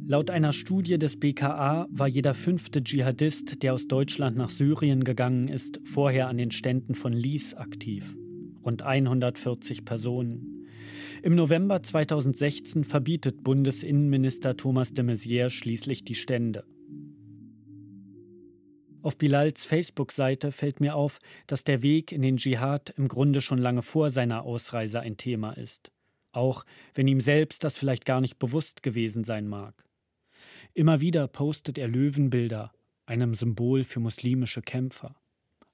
Laut 0.07 0.31
einer 0.31 0.53
Studie 0.53 0.99
des 0.99 1.19
BKA 1.19 1.87
war 1.91 2.09
jeder 2.09 2.35
fünfte 2.35 2.83
Dschihadist, 2.83 3.63
der 3.63 3.75
aus 3.75 3.89
Deutschland 3.89 4.37
nach 4.37 4.51
Syrien 4.51 5.05
gegangen 5.05 5.49
ist, 5.49 5.81
vorher 5.85 6.29
an 6.29 6.37
den 6.37 6.51
Ständen 6.51 6.95
von 6.95 7.13
Lies 7.13 7.55
aktiv. 7.55 8.17
Rund 8.65 8.83
140 8.83 9.85
Personen. 9.85 10.67
Im 11.23 11.35
November 11.35 11.83
2016 11.83 12.85
verbietet 12.85 13.43
Bundesinnenminister 13.43 14.57
Thomas 14.57 14.93
de 14.93 15.05
Maizière 15.05 15.49
schließlich 15.49 16.05
die 16.05 16.15
Stände. 16.15 16.65
Auf 19.01 19.17
Bilals 19.17 19.65
Facebook-Seite 19.65 20.51
fällt 20.51 20.81
mir 20.81 20.97
auf, 20.97 21.19
dass 21.47 21.65
der 21.65 21.83
Weg 21.83 22.13
in 22.13 22.23
den 22.23 22.37
Dschihad 22.39 22.95
im 22.97 23.09
Grunde 23.09 23.41
schon 23.43 23.59
lange 23.59 23.83
vor 23.83 24.11
seiner 24.11 24.45
Ausreise 24.45 25.01
ein 25.01 25.17
Thema 25.17 25.53
ist. 25.53 25.94
Auch 26.35 26.65
wenn 26.95 27.07
ihm 27.07 27.21
selbst 27.21 27.63
das 27.63 27.79
vielleicht 27.79 28.05
gar 28.05 28.21
nicht 28.21 28.41
bewusst 28.41 28.83
gewesen 28.83 29.23
sein 29.23 29.47
mag. 29.47 29.85
Immer 30.75 31.01
wieder 31.01 31.29
postet 31.29 31.79
er 31.79 31.87
Löwenbilder, 31.87 32.73
einem 33.07 33.35
Symbol 33.35 33.85
für 33.85 34.01
muslimische 34.01 34.61
Kämpfer. 34.61 35.15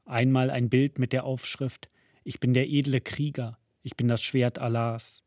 Einmal 0.05 0.50
ein 0.50 0.69
Bild 0.69 0.99
mit 0.99 1.14
der 1.14 1.25
Aufschrift 1.25 1.88
Ich 2.25 2.40
bin 2.40 2.52
der 2.52 2.69
edle 2.69 3.00
Krieger, 3.00 3.59
ich 3.83 3.97
bin 3.97 4.07
das 4.07 4.23
Schwert 4.23 4.59
Allahs. 4.59 5.25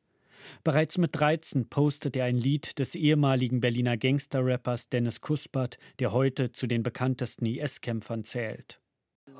Bereits 0.64 1.00
mit 1.00 1.16
13 1.16 1.68
postet 1.68 2.16
er 2.16 2.26
ein 2.26 2.38
Lied 2.38 2.78
des 2.78 2.94
ehemaligen 2.94 3.60
Berliner 3.60 3.98
Gangster-Rappers 3.98 4.90
Dennis 4.90 5.22
Kuspert, 5.22 5.80
der 5.98 6.12
heute 6.12 6.52
zu 6.52 6.68
den 6.68 6.84
bekanntesten 6.84 7.48
IS-Kämpfern 7.48 8.24
zählt. 8.24 8.80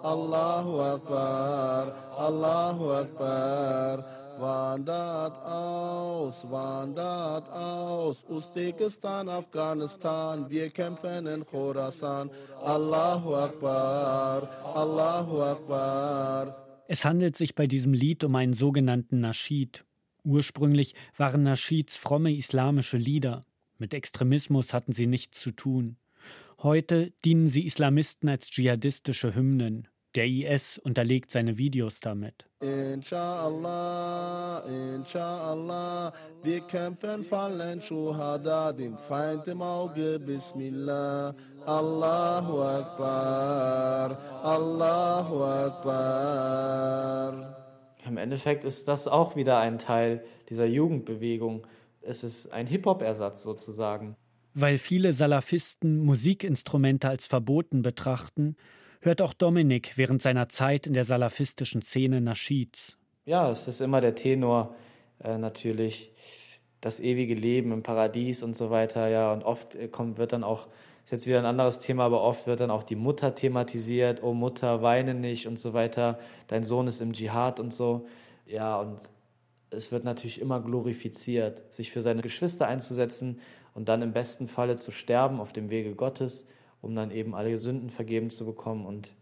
Allahu 0.02 0.80
Akbar, 0.80 2.16
Allahu 2.18 2.92
Akbar 2.94 4.23
wandert 4.40 5.38
aus, 5.46 6.50
wandert 6.50 7.50
aus. 7.50 8.24
Usbekistan, 8.30 9.30
Afghanistan, 9.30 10.50
wir 10.50 10.70
kämpfen 10.70 11.28
in 11.28 11.46
Khorasan. 11.46 12.30
Allahu 12.64 13.36
Akbar, 13.36 14.50
Allahu 14.76 15.42
Akbar. 15.42 16.84
Es 16.88 17.06
handelt 17.06 17.38
sich 17.38 17.56
bei 17.56 17.68
diesem 17.68 17.94
Lied 17.94 18.24
um 18.24 18.36
einen 18.36 18.54
sogenannten 18.54 19.20
Naschid. 19.20 19.86
Ursprünglich 20.24 20.96
waren 21.18 21.44
Naschids 21.44 21.98
fromme 21.98 22.34
islamische 22.34 22.98
Lieder. 22.98 23.46
Mit 23.78 23.94
Extremismus 23.94 24.74
hatten 24.74 24.94
sie 24.94 25.08
nichts 25.08 25.42
zu 25.42 25.52
tun. 25.52 25.98
Heute 26.62 27.12
dienen 27.26 27.48
sie 27.48 27.66
Islamisten 27.66 28.30
als 28.30 28.50
dschihadistische 28.50 29.36
Hymnen. 29.36 29.88
Der 30.16 30.28
IS 30.28 30.78
unterlegt 30.78 31.32
seine 31.32 31.58
Videos 31.58 32.00
damit. 32.00 32.48
Inshallah, 32.64 34.64
Inshallah, 34.66 36.14
wir 36.44 36.62
kämpfen, 36.62 37.26
fallen 37.26 37.82
Schuhada, 37.82 38.72
dem 38.72 38.98
Feind 38.98 39.46
im 39.50 39.62
Auge, 39.62 40.18
Bismillah. 40.18 41.36
Allahu 41.66 42.62
Akbar, 42.62 44.18
Allahu 44.44 45.44
Akbar. 45.44 47.34
Im 48.06 48.16
Endeffekt 48.16 48.64
ist 48.64 48.88
das 48.88 49.10
auch 49.10 49.36
wieder 49.36 49.60
ein 49.60 49.78
Teil 49.78 50.24
dieser 50.50 50.66
Jugendbewegung. 50.66 51.68
Es 52.02 52.24
ist 52.24 52.54
ein 52.54 52.68
Hip-Hop-Ersatz 52.68 53.44
sozusagen. 53.44 54.16
Weil 54.54 54.78
viele 54.78 55.12
Salafisten 55.12 56.00
Musikinstrumente 56.00 57.10
als 57.10 57.28
verboten 57.28 57.82
betrachten, 57.82 58.56
hört 59.06 59.22
auch 59.22 59.34
Dominik 59.34 59.94
während 59.98 60.22
seiner 60.22 60.50
Zeit 60.50 60.88
in 60.88 60.94
der 60.94 61.04
salafistischen 61.04 61.82
Szene 61.82 62.22
Naschids. 62.22 62.98
Ja, 63.26 63.50
es 63.50 63.68
ist 63.68 63.82
immer 63.82 64.02
der 64.02 64.16
Tenor 64.16 64.76
äh, 65.24 65.38
natürlich, 65.38 66.12
das 66.82 67.00
ewige 67.00 67.34
Leben 67.36 67.72
im 67.72 67.84
Paradies 67.84 68.44
und 68.44 68.56
so 68.56 68.70
weiter. 68.70 69.08
Ja, 69.08 69.32
und 69.32 69.44
oft 69.44 69.76
äh, 69.76 69.88
kommt, 69.88 70.18
wird 70.18 70.34
dann 70.34 70.44
auch, 70.44 70.68
ist 71.04 71.12
jetzt 71.12 71.28
wieder 71.28 71.40
ein 71.40 71.46
anderes 71.46 71.80
Thema, 71.80 72.06
aber 72.06 72.22
oft 72.22 72.48
wird 72.48 72.60
dann 72.60 72.72
auch 72.72 72.84
die 72.84 72.96
Mutter 72.96 73.36
thematisiert. 73.36 74.24
Oh 74.24 74.34
Mutter, 74.34 74.82
weine 74.82 75.14
nicht 75.14 75.48
und 75.48 75.58
so 75.58 75.74
weiter. 75.74 76.20
Dein 76.48 76.64
Sohn 76.64 76.88
ist 76.88 77.02
im 77.02 77.14
Dschihad 77.14 77.60
und 77.60 77.74
so. 77.74 78.08
Ja, 78.46 78.80
und 78.80 79.00
es 79.70 79.92
wird 79.92 80.04
natürlich 80.04 80.42
immer 80.42 80.60
glorifiziert, 80.60 81.72
sich 81.72 81.92
für 81.92 82.02
seine 82.02 82.22
Geschwister 82.22 82.68
einzusetzen 82.68 83.40
und 83.74 83.90
dann 83.90 84.02
im 84.02 84.14
besten 84.14 84.48
Falle 84.48 84.76
zu 84.76 84.92
sterben 84.92 85.40
auf 85.40 85.54
dem 85.54 85.70
Wege 85.70 85.96
Gottes 85.96 86.48
um 86.84 86.94
dann 86.96 87.12
eben 87.12 87.34
alle 87.34 87.58
Sünden 87.58 87.90
vergeben 87.90 88.30
zu 88.30 88.46
bekommen 88.46 88.86
und 88.86 89.14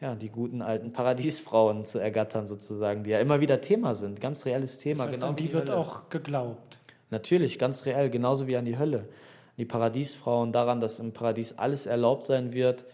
ja, 0.00 0.14
die 0.14 0.28
guten 0.28 0.60
alten 0.60 0.92
Paradiesfrauen 0.92 1.86
zu 1.86 1.98
ergattern 1.98 2.46
sozusagen, 2.46 3.02
die 3.04 3.10
ja 3.10 3.18
immer 3.18 3.40
wieder 3.40 3.62
Thema 3.62 3.94
sind, 3.94 4.20
ganz 4.20 4.44
reelles 4.44 4.78
Thema. 4.78 5.04
Das 5.04 5.06
heißt, 5.06 5.20
genau 5.20 5.30
an 5.30 5.36
die, 5.36 5.44
die 5.44 5.52
wird 5.54 5.70
Hölle. 5.70 5.78
auch 5.78 6.10
geglaubt. 6.10 6.78
Natürlich, 7.08 7.58
ganz 7.58 7.86
reell, 7.86 8.10
genauso 8.10 8.46
wie 8.46 8.56
an 8.56 8.66
die 8.66 8.78
Hölle. 8.78 9.08
Die 9.56 9.64
Paradiesfrauen, 9.64 10.52
daran, 10.52 10.82
dass 10.82 10.98
im 10.98 11.12
Paradies 11.12 11.54
alles 11.56 11.86
erlaubt 11.86 12.24
sein 12.24 12.52
wird, 12.52 12.84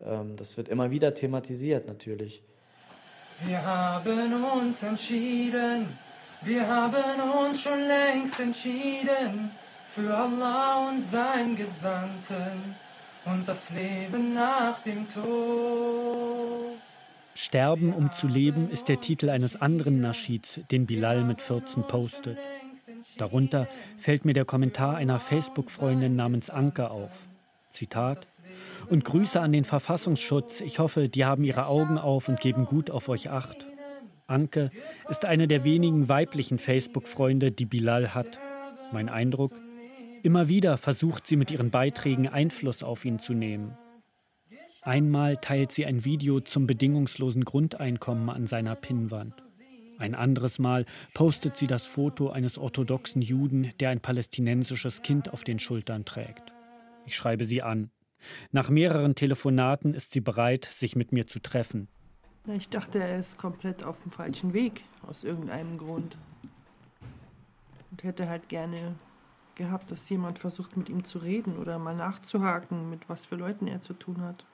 ähm, 0.00 0.36
das 0.36 0.56
wird 0.56 0.68
immer 0.68 0.92
wieder 0.92 1.12
thematisiert 1.12 1.88
natürlich. 1.88 2.44
Wir 3.44 3.60
haben 3.66 4.44
uns 4.60 4.84
entschieden, 4.84 5.88
wir 6.42 6.68
haben 6.68 6.94
uns 7.44 7.60
schon 7.60 7.80
längst 7.80 8.38
entschieden 8.38 9.50
für 9.88 10.16
Allah 10.16 10.88
und 10.88 11.02
sein 11.02 11.56
Gesandten 11.56 12.83
und 13.26 13.48
das 13.48 13.70
Leben 13.70 14.34
nach 14.34 14.82
dem 14.82 15.06
Tod. 15.08 16.78
Sterben, 17.34 17.92
um 17.92 18.12
zu 18.12 18.28
leben, 18.28 18.70
ist 18.70 18.88
der 18.88 19.00
Titel 19.00 19.28
eines 19.28 19.60
anderen 19.60 20.00
Naschids, 20.00 20.60
den 20.70 20.86
Bilal 20.86 21.24
mit 21.24 21.40
14 21.40 21.82
postet. 21.84 22.38
Darunter 23.18 23.68
fällt 23.98 24.24
mir 24.24 24.34
der 24.34 24.44
Kommentar 24.44 24.96
einer 24.96 25.18
Facebook-Freundin 25.18 26.14
namens 26.14 26.50
Anke 26.50 26.90
auf. 26.90 27.28
Zitat: 27.70 28.26
Und 28.88 29.04
Grüße 29.04 29.40
an 29.40 29.52
den 29.52 29.64
Verfassungsschutz. 29.64 30.60
Ich 30.60 30.78
hoffe, 30.78 31.08
die 31.08 31.24
haben 31.24 31.44
ihre 31.44 31.66
Augen 31.66 31.98
auf 31.98 32.28
und 32.28 32.40
geben 32.40 32.66
gut 32.66 32.90
auf 32.90 33.08
euch 33.08 33.30
Acht. 33.30 33.66
Anke 34.26 34.70
ist 35.08 35.24
eine 35.24 35.48
der 35.48 35.64
wenigen 35.64 36.08
weiblichen 36.08 36.58
Facebook-Freunde, 36.58 37.50
die 37.50 37.66
Bilal 37.66 38.14
hat. 38.14 38.38
Mein 38.92 39.08
Eindruck, 39.08 39.52
Immer 40.24 40.48
wieder 40.48 40.78
versucht 40.78 41.26
sie 41.26 41.36
mit 41.36 41.50
ihren 41.50 41.70
Beiträgen 41.70 42.26
Einfluss 42.26 42.82
auf 42.82 43.04
ihn 43.04 43.18
zu 43.18 43.34
nehmen. 43.34 43.76
Einmal 44.80 45.36
teilt 45.36 45.70
sie 45.70 45.84
ein 45.84 46.06
Video 46.06 46.40
zum 46.40 46.66
bedingungslosen 46.66 47.44
Grundeinkommen 47.44 48.30
an 48.30 48.46
seiner 48.46 48.74
Pinnwand. 48.74 49.34
Ein 49.98 50.14
anderes 50.14 50.58
Mal 50.58 50.86
postet 51.12 51.58
sie 51.58 51.66
das 51.66 51.84
Foto 51.84 52.30
eines 52.30 52.56
orthodoxen 52.56 53.20
Juden, 53.20 53.72
der 53.80 53.90
ein 53.90 54.00
palästinensisches 54.00 55.02
Kind 55.02 55.30
auf 55.30 55.44
den 55.44 55.58
Schultern 55.58 56.06
trägt. 56.06 56.54
Ich 57.04 57.16
schreibe 57.16 57.44
sie 57.44 57.60
an. 57.60 57.90
Nach 58.50 58.70
mehreren 58.70 59.14
Telefonaten 59.14 59.92
ist 59.92 60.12
sie 60.12 60.22
bereit, 60.22 60.64
sich 60.64 60.96
mit 60.96 61.12
mir 61.12 61.26
zu 61.26 61.38
treffen. 61.38 61.86
Ich 62.46 62.70
dachte, 62.70 62.98
er 62.98 63.18
ist 63.18 63.36
komplett 63.36 63.84
auf 63.84 64.00
dem 64.00 64.10
falschen 64.10 64.54
Weg, 64.54 64.84
aus 65.06 65.22
irgendeinem 65.22 65.76
Grund. 65.76 66.16
Und 67.90 68.02
hätte 68.02 68.26
halt 68.26 68.48
gerne 68.48 68.94
gehabt, 69.56 69.90
dass 69.90 70.08
jemand 70.08 70.38
versucht, 70.38 70.76
mit 70.76 70.88
ihm 70.88 71.04
zu 71.04 71.18
reden 71.18 71.58
oder 71.58 71.78
mal 71.78 71.94
nachzuhaken, 71.94 72.90
mit 72.90 73.08
was 73.08 73.26
für 73.26 73.36
Leuten 73.36 73.66
er 73.66 73.80
zu 73.82 73.94
tun 73.94 74.20
hat. 74.20 74.44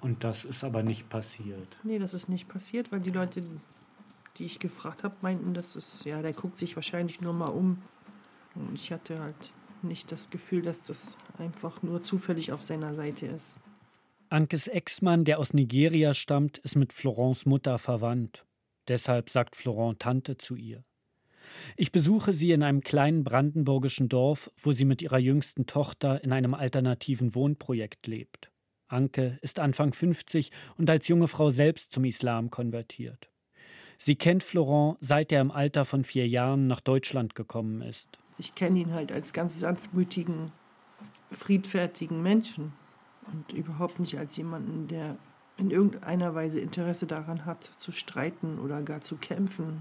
Und 0.00 0.24
das 0.24 0.44
ist 0.44 0.62
aber 0.62 0.82
nicht 0.82 1.08
passiert. 1.08 1.76
Nee, 1.82 1.98
das 1.98 2.14
ist 2.14 2.28
nicht 2.28 2.48
passiert, 2.48 2.92
weil 2.92 3.00
die 3.00 3.10
Leute, 3.10 3.42
die 4.36 4.44
ich 4.44 4.58
gefragt 4.58 5.04
habe, 5.04 5.16
meinten, 5.20 5.54
dass 5.54 5.76
es, 5.76 6.04
ja, 6.04 6.22
der 6.22 6.32
guckt 6.32 6.58
sich 6.58 6.76
wahrscheinlich 6.76 7.20
nur 7.20 7.32
mal 7.32 7.48
um. 7.48 7.82
Und 8.54 8.74
ich 8.74 8.92
hatte 8.92 9.18
halt 9.18 9.52
nicht 9.82 10.12
das 10.12 10.30
Gefühl, 10.30 10.62
dass 10.62 10.82
das 10.82 11.16
einfach 11.38 11.82
nur 11.82 12.02
zufällig 12.02 12.52
auf 12.52 12.62
seiner 12.62 12.94
Seite 12.94 13.26
ist. 13.26 13.56
Ankes 14.28 14.66
Ex-Mann, 14.66 15.24
der 15.24 15.38
aus 15.38 15.54
Nigeria 15.54 16.12
stammt, 16.12 16.58
ist 16.58 16.76
mit 16.76 16.92
Florents 16.92 17.46
Mutter 17.46 17.78
verwandt. 17.78 18.44
Deshalb 18.88 19.30
sagt 19.30 19.56
Florent 19.56 20.00
Tante 20.00 20.36
zu 20.36 20.56
ihr. 20.56 20.84
Ich 21.76 21.92
besuche 21.92 22.32
sie 22.32 22.52
in 22.52 22.62
einem 22.62 22.80
kleinen 22.80 23.24
brandenburgischen 23.24 24.08
Dorf, 24.08 24.50
wo 24.58 24.72
sie 24.72 24.84
mit 24.84 25.02
ihrer 25.02 25.18
jüngsten 25.18 25.66
Tochter 25.66 26.22
in 26.22 26.32
einem 26.32 26.54
alternativen 26.54 27.34
Wohnprojekt 27.34 28.06
lebt. 28.06 28.50
Anke 28.88 29.38
ist 29.42 29.58
Anfang 29.58 29.92
50 29.92 30.52
und 30.76 30.88
als 30.88 31.08
junge 31.08 31.28
Frau 31.28 31.50
selbst 31.50 31.92
zum 31.92 32.04
Islam 32.04 32.50
konvertiert. 32.50 33.28
Sie 33.98 34.14
kennt 34.14 34.44
Florent, 34.44 34.98
seit 35.00 35.32
er 35.32 35.40
im 35.40 35.50
Alter 35.50 35.84
von 35.84 36.04
vier 36.04 36.28
Jahren 36.28 36.66
nach 36.66 36.80
Deutschland 36.80 37.34
gekommen 37.34 37.80
ist. 37.80 38.08
Ich 38.38 38.54
kenne 38.54 38.78
ihn 38.78 38.92
halt 38.92 39.10
als 39.10 39.32
ganz 39.32 39.58
sanftmütigen, 39.58 40.52
friedfertigen 41.30 42.22
Menschen 42.22 42.72
und 43.32 43.52
überhaupt 43.52 43.98
nicht 43.98 44.18
als 44.18 44.36
jemanden, 44.36 44.88
der 44.88 45.16
in 45.56 45.70
irgendeiner 45.70 46.34
Weise 46.34 46.60
Interesse 46.60 47.06
daran 47.06 47.46
hat, 47.46 47.70
zu 47.78 47.92
streiten 47.92 48.58
oder 48.58 48.82
gar 48.82 49.00
zu 49.00 49.16
kämpfen. 49.16 49.80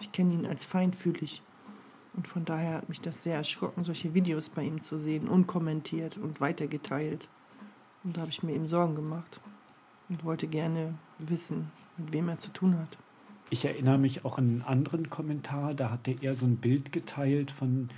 Ich 0.00 0.12
kenne 0.12 0.34
ihn 0.34 0.46
als 0.46 0.64
feinfühlig. 0.64 1.42
Und 2.14 2.26
von 2.26 2.44
daher 2.44 2.74
hat 2.76 2.88
mich 2.88 3.00
das 3.00 3.22
sehr 3.22 3.36
erschrocken, 3.36 3.84
solche 3.84 4.14
Videos 4.14 4.48
bei 4.48 4.62
ihm 4.62 4.82
zu 4.82 4.98
sehen, 4.98 5.28
unkommentiert 5.28 6.16
und 6.16 6.40
weitergeteilt. 6.40 7.28
Und 8.04 8.16
da 8.16 8.22
habe 8.22 8.30
ich 8.30 8.42
mir 8.42 8.54
eben 8.54 8.68
Sorgen 8.68 8.94
gemacht 8.94 9.40
und 10.08 10.24
wollte 10.24 10.46
gerne 10.46 10.94
wissen, 11.18 11.70
mit 11.98 12.12
wem 12.12 12.28
er 12.28 12.38
zu 12.38 12.50
tun 12.52 12.78
hat. 12.78 12.96
Ich 13.50 13.64
erinnere 13.64 13.98
mich 13.98 14.24
auch 14.24 14.38
an 14.38 14.48
einen 14.48 14.62
anderen 14.62 15.10
Kommentar, 15.10 15.74
da 15.74 15.90
hatte 15.90 16.16
er 16.20 16.34
so 16.34 16.46
ein 16.46 16.56
Bild 16.56 16.90
geteilt 16.90 17.50
von 17.50 17.88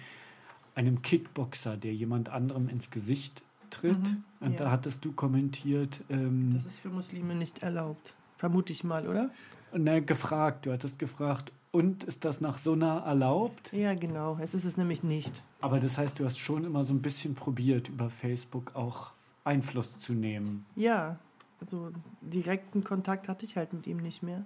einem 0.74 1.00
Kickboxer, 1.00 1.76
der 1.76 1.94
jemand 1.94 2.28
anderem 2.28 2.68
ins 2.68 2.90
Gesicht 2.90 3.42
tritt. 3.70 3.98
Mhm, 3.98 4.24
und 4.40 4.52
ja. 4.52 4.58
da 4.58 4.70
hattest 4.70 5.04
du 5.04 5.12
kommentiert. 5.12 6.00
Ähm, 6.10 6.50
das 6.52 6.66
ist 6.66 6.80
für 6.80 6.90
Muslime 6.90 7.34
nicht 7.34 7.62
erlaubt. 7.62 8.14
Vermute 8.36 8.72
ich 8.72 8.84
mal, 8.84 9.06
oder? 9.06 9.30
Ne, 9.76 10.02
gefragt. 10.02 10.66
Du 10.66 10.72
hattest 10.72 10.98
gefragt, 10.98 11.52
und 11.70 12.04
ist 12.04 12.24
das 12.24 12.40
nach 12.40 12.58
so 12.58 12.72
einer 12.72 13.02
erlaubt? 13.04 13.72
Ja, 13.72 13.94
genau. 13.94 14.38
Es 14.40 14.54
ist 14.54 14.64
es 14.64 14.76
nämlich 14.76 15.02
nicht. 15.02 15.42
Aber 15.60 15.80
das 15.80 15.98
heißt, 15.98 16.18
du 16.18 16.24
hast 16.24 16.38
schon 16.38 16.64
immer 16.64 16.84
so 16.84 16.94
ein 16.94 17.02
bisschen 17.02 17.34
probiert, 17.34 17.88
über 17.88 18.10
Facebook 18.10 18.74
auch 18.74 19.12
Einfluss 19.44 19.98
zu 19.98 20.14
nehmen. 20.14 20.64
Ja, 20.76 21.18
also 21.60 21.90
direkten 22.20 22.84
Kontakt 22.84 23.28
hatte 23.28 23.44
ich 23.44 23.56
halt 23.56 23.72
mit 23.72 23.86
ihm 23.86 23.98
nicht 23.98 24.22
mehr. 24.22 24.44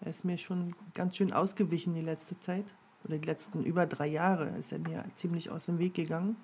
Er 0.00 0.10
ist 0.10 0.24
mir 0.24 0.38
schon 0.38 0.74
ganz 0.94 1.16
schön 1.16 1.32
ausgewichen 1.32 1.94
die 1.94 2.00
letzte 2.00 2.38
Zeit. 2.40 2.64
Oder 3.04 3.18
die 3.18 3.26
letzten 3.26 3.64
über 3.64 3.86
drei 3.86 4.06
Jahre 4.06 4.48
ist 4.58 4.72
er 4.72 4.78
mir 4.78 5.04
ziemlich 5.14 5.50
aus 5.50 5.66
dem 5.66 5.78
Weg 5.78 5.94
gegangen. 5.94 6.36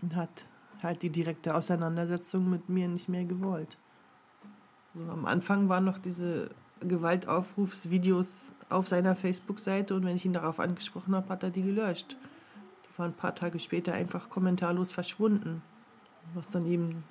Und 0.00 0.14
hat 0.16 0.46
halt 0.82 1.02
die 1.02 1.10
direkte 1.10 1.54
Auseinandersetzung 1.54 2.50
mit 2.50 2.68
mir 2.68 2.88
nicht 2.88 3.08
mehr 3.08 3.24
gewollt. 3.24 3.78
Also 4.94 5.10
am 5.10 5.26
Anfang 5.26 5.68
waren 5.68 5.84
noch 5.84 5.98
diese 5.98 6.50
Gewaltaufrufsvideos 6.80 8.52
auf 8.68 8.88
seiner 8.88 9.14
Facebook-Seite 9.14 9.94
und 9.94 10.04
wenn 10.04 10.16
ich 10.16 10.24
ihn 10.24 10.32
darauf 10.32 10.60
angesprochen 10.60 11.14
habe, 11.14 11.28
hat 11.28 11.42
er 11.42 11.50
die 11.50 11.62
gelöscht. 11.62 12.16
Die 12.84 12.98
waren 12.98 13.10
ein 13.10 13.16
paar 13.16 13.34
Tage 13.34 13.58
später 13.58 13.94
einfach 13.94 14.28
kommentarlos 14.30 14.92
verschwunden. 14.92 15.62
Was 16.34 16.48
dann 16.50 16.66
eben 16.66 17.04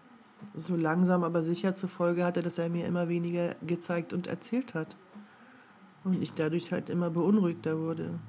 so 0.56 0.76
langsam 0.76 1.24
aber 1.24 1.44
sicher 1.44 1.76
zur 1.76 1.90
Folge 1.90 2.26
hatte, 2.26 2.42
dass 2.42 2.58
er 2.58 2.70
mir 2.70 2.86
immer 2.86 3.08
weniger 3.08 3.56
gezeigt 3.66 4.14
und 4.14 4.28
erzählt 4.28 4.74
hat. 4.74 4.96
Und 6.04 6.22
ich 6.22 6.34
dadurch 6.34 6.72
halt 6.72 6.90
immer 6.90 7.10
beunruhigter 7.10 7.80
wurde. 7.80 8.20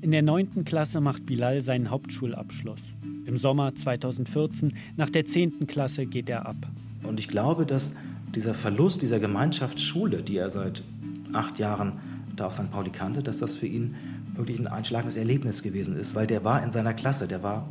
In 0.00 0.10
der 0.10 0.22
neunten 0.22 0.64
Klasse 0.64 1.00
macht 1.00 1.26
Bilal 1.26 1.62
seinen 1.62 1.90
Hauptschulabschluss. 1.90 2.82
Im 3.26 3.38
Sommer 3.38 3.74
2014, 3.74 4.74
nach 4.96 5.10
der 5.10 5.24
zehnten 5.24 5.66
Klasse, 5.66 6.06
geht 6.06 6.28
er 6.28 6.46
ab. 6.46 6.56
Und 7.02 7.18
ich 7.18 7.28
glaube, 7.28 7.66
dass 7.66 7.94
dieser 8.34 8.54
Verlust 8.54 9.02
dieser 9.02 9.18
Gemeinschaftsschule, 9.18 10.22
die 10.22 10.36
er 10.36 10.50
seit 10.50 10.82
acht 11.34 11.58
Jahren 11.58 12.00
da 12.36 12.46
auf 12.46 12.54
St. 12.54 12.70
Pauli 12.70 12.90
kannte, 12.90 13.22
dass 13.22 13.38
das 13.38 13.54
für 13.54 13.66
ihn 13.66 13.94
wirklich 14.34 14.58
ein 14.58 14.66
einschlagendes 14.66 15.16
Erlebnis 15.16 15.62
gewesen 15.62 15.96
ist, 15.96 16.14
weil 16.14 16.26
der 16.26 16.44
war 16.44 16.62
in 16.62 16.70
seiner 16.70 16.94
Klasse, 16.94 17.28
der 17.28 17.42
war, 17.42 17.68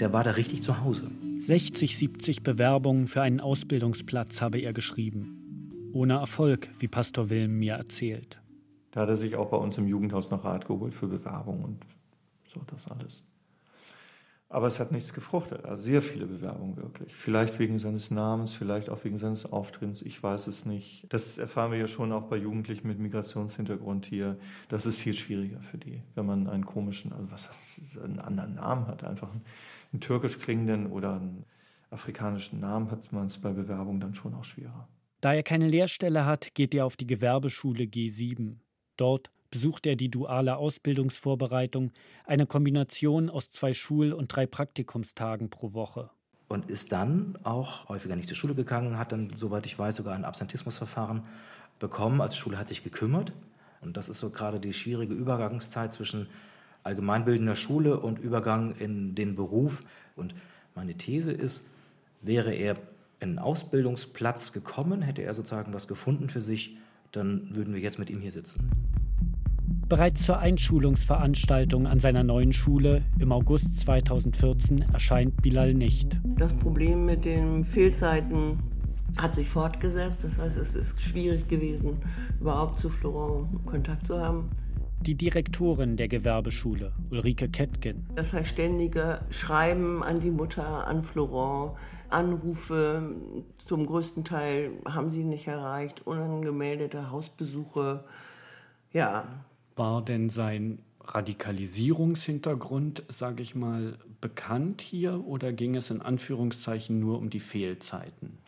der 0.00 0.12
war 0.12 0.24
da 0.24 0.32
richtig 0.32 0.62
zu 0.62 0.82
Hause. 0.82 1.10
60, 1.38 1.96
70 1.96 2.42
Bewerbungen 2.42 3.06
für 3.06 3.22
einen 3.22 3.40
Ausbildungsplatz 3.40 4.40
habe 4.40 4.58
er 4.58 4.72
geschrieben. 4.72 5.90
Ohne 5.92 6.14
Erfolg, 6.14 6.68
wie 6.78 6.88
Pastor 6.88 7.30
Wilm 7.30 7.58
mir 7.58 7.74
erzählt. 7.74 8.40
Da 8.90 9.02
hat 9.02 9.08
er 9.08 9.16
sich 9.16 9.36
auch 9.36 9.50
bei 9.50 9.56
uns 9.56 9.78
im 9.78 9.86
Jugendhaus 9.86 10.30
noch 10.30 10.44
Rat 10.44 10.66
geholt 10.66 10.94
für 10.94 11.06
Bewerbungen 11.06 11.64
und 11.64 11.78
so 12.46 12.60
das 12.66 12.88
alles. 12.88 13.22
Aber 14.54 14.68
es 14.68 14.78
hat 14.78 14.92
nichts 14.92 15.12
gefruchtet. 15.12 15.64
Also 15.64 15.82
sehr 15.82 16.00
viele 16.00 16.26
Bewerbungen 16.26 16.76
wirklich. 16.76 17.12
Vielleicht 17.12 17.58
wegen 17.58 17.76
seines 17.80 18.12
Namens, 18.12 18.54
vielleicht 18.54 18.88
auch 18.88 19.02
wegen 19.02 19.18
seines 19.18 19.52
Auftritts, 19.52 20.00
ich 20.00 20.22
weiß 20.22 20.46
es 20.46 20.64
nicht. 20.64 21.06
Das 21.08 21.38
erfahren 21.38 21.72
wir 21.72 21.78
ja 21.78 21.88
schon 21.88 22.12
auch 22.12 22.28
bei 22.28 22.36
Jugendlichen 22.36 22.86
mit 22.86 23.00
Migrationshintergrund 23.00 24.06
hier. 24.06 24.38
Das 24.68 24.86
ist 24.86 25.00
viel 25.00 25.12
schwieriger 25.12 25.60
für 25.60 25.78
die, 25.78 26.04
wenn 26.14 26.26
man 26.26 26.46
einen 26.46 26.64
komischen, 26.64 27.12
also 27.12 27.32
was 27.32 27.48
das, 27.48 27.80
einen 28.00 28.20
anderen 28.20 28.54
Namen 28.54 28.86
hat. 28.86 29.02
Einfach 29.02 29.32
einen, 29.32 29.42
einen 29.92 30.00
türkisch 30.00 30.38
klingenden 30.38 30.86
oder 30.86 31.14
einen 31.14 31.46
afrikanischen 31.90 32.60
Namen 32.60 32.92
hat 32.92 33.12
man 33.12 33.26
es 33.26 33.38
bei 33.38 33.50
Bewerbungen 33.50 33.98
dann 33.98 34.14
schon 34.14 34.34
auch 34.34 34.44
schwerer. 34.44 34.86
Da 35.20 35.34
er 35.34 35.42
keine 35.42 35.66
Lehrstelle 35.66 36.26
hat, 36.26 36.54
geht 36.54 36.76
er 36.76 36.86
auf 36.86 36.94
die 36.94 37.08
Gewerbeschule 37.08 37.86
G7. 37.86 38.58
Dort 38.96 39.32
besucht 39.54 39.86
er 39.86 39.94
die 39.94 40.10
duale 40.10 40.56
Ausbildungsvorbereitung, 40.56 41.92
eine 42.26 42.44
Kombination 42.44 43.30
aus 43.30 43.52
zwei 43.52 43.72
Schul- 43.72 44.12
und 44.12 44.26
drei 44.26 44.46
Praktikumstagen 44.46 45.48
pro 45.48 45.74
Woche. 45.74 46.10
Und 46.48 46.68
ist 46.68 46.90
dann 46.90 47.38
auch 47.44 47.88
häufiger 47.88 48.16
nicht 48.16 48.26
zur 48.26 48.36
Schule 48.36 48.56
gegangen, 48.56 48.98
hat 48.98 49.12
dann, 49.12 49.30
soweit 49.36 49.64
ich 49.64 49.78
weiß, 49.78 49.94
sogar 49.94 50.16
ein 50.16 50.24
Absentismusverfahren 50.24 51.22
bekommen. 51.78 52.20
Die 52.28 52.36
Schule 52.36 52.58
hat 52.58 52.66
sich 52.66 52.82
gekümmert. 52.82 53.32
Und 53.80 53.96
das 53.96 54.08
ist 54.08 54.18
so 54.18 54.30
gerade 54.30 54.58
die 54.58 54.72
schwierige 54.72 55.14
Übergangszeit 55.14 55.92
zwischen 55.92 56.26
allgemeinbildender 56.82 57.54
Schule 57.54 58.00
und 58.00 58.18
Übergang 58.18 58.74
in 58.74 59.14
den 59.14 59.36
Beruf. 59.36 59.82
Und 60.16 60.34
meine 60.74 60.94
These 60.94 61.30
ist, 61.30 61.64
wäre 62.22 62.52
er 62.52 62.74
in 63.20 63.28
einen 63.28 63.38
Ausbildungsplatz 63.38 64.52
gekommen, 64.52 65.00
hätte 65.00 65.22
er 65.22 65.32
sozusagen 65.32 65.72
was 65.72 65.86
gefunden 65.86 66.28
für 66.28 66.42
sich, 66.42 66.76
dann 67.12 67.54
würden 67.54 67.72
wir 67.72 67.80
jetzt 67.80 68.00
mit 68.00 68.10
ihm 68.10 68.20
hier 68.20 68.32
sitzen. 68.32 68.68
Bereits 69.88 70.24
zur 70.24 70.38
Einschulungsveranstaltung 70.38 71.86
an 71.86 72.00
seiner 72.00 72.24
neuen 72.24 72.54
Schule 72.54 73.02
im 73.18 73.32
August 73.32 73.80
2014 73.80 74.86
erscheint 74.92 75.42
Bilal 75.42 75.74
nicht. 75.74 76.18
Das 76.38 76.54
Problem 76.54 77.04
mit 77.04 77.26
den 77.26 77.64
Fehlzeiten 77.64 78.58
hat 79.18 79.34
sich 79.34 79.48
fortgesetzt. 79.48 80.24
Das 80.24 80.38
heißt, 80.38 80.56
es 80.56 80.74
ist 80.74 80.98
schwierig 81.00 81.48
gewesen, 81.48 81.98
überhaupt 82.40 82.78
zu 82.78 82.88
Florent 82.88 83.66
Kontakt 83.66 84.06
zu 84.06 84.18
haben. 84.18 84.48
Die 85.02 85.16
Direktorin 85.16 85.98
der 85.98 86.08
Gewerbeschule, 86.08 86.92
Ulrike 87.10 87.50
Kettgen. 87.50 88.06
Das 88.14 88.32
heißt, 88.32 88.48
ständige 88.48 89.20
Schreiben 89.28 90.02
an 90.02 90.20
die 90.20 90.30
Mutter, 90.30 90.86
an 90.86 91.02
Florent, 91.02 91.72
Anrufe, 92.08 93.14
zum 93.58 93.84
größten 93.84 94.24
Teil 94.24 94.70
haben 94.88 95.10
sie 95.10 95.24
nicht 95.24 95.46
erreicht, 95.46 96.06
unangemeldete 96.06 97.10
Hausbesuche. 97.10 98.04
Ja, 98.92 99.26
war 99.76 100.04
denn 100.04 100.30
sein 100.30 100.80
Radikalisierungshintergrund, 101.00 103.04
sage 103.08 103.42
ich 103.42 103.54
mal, 103.54 103.98
bekannt 104.20 104.80
hier 104.80 105.24
oder 105.26 105.52
ging 105.52 105.76
es 105.76 105.90
in 105.90 106.00
Anführungszeichen 106.00 106.98
nur 106.98 107.18
um 107.18 107.30
die 107.30 107.40
Fehlzeiten? 107.40 108.38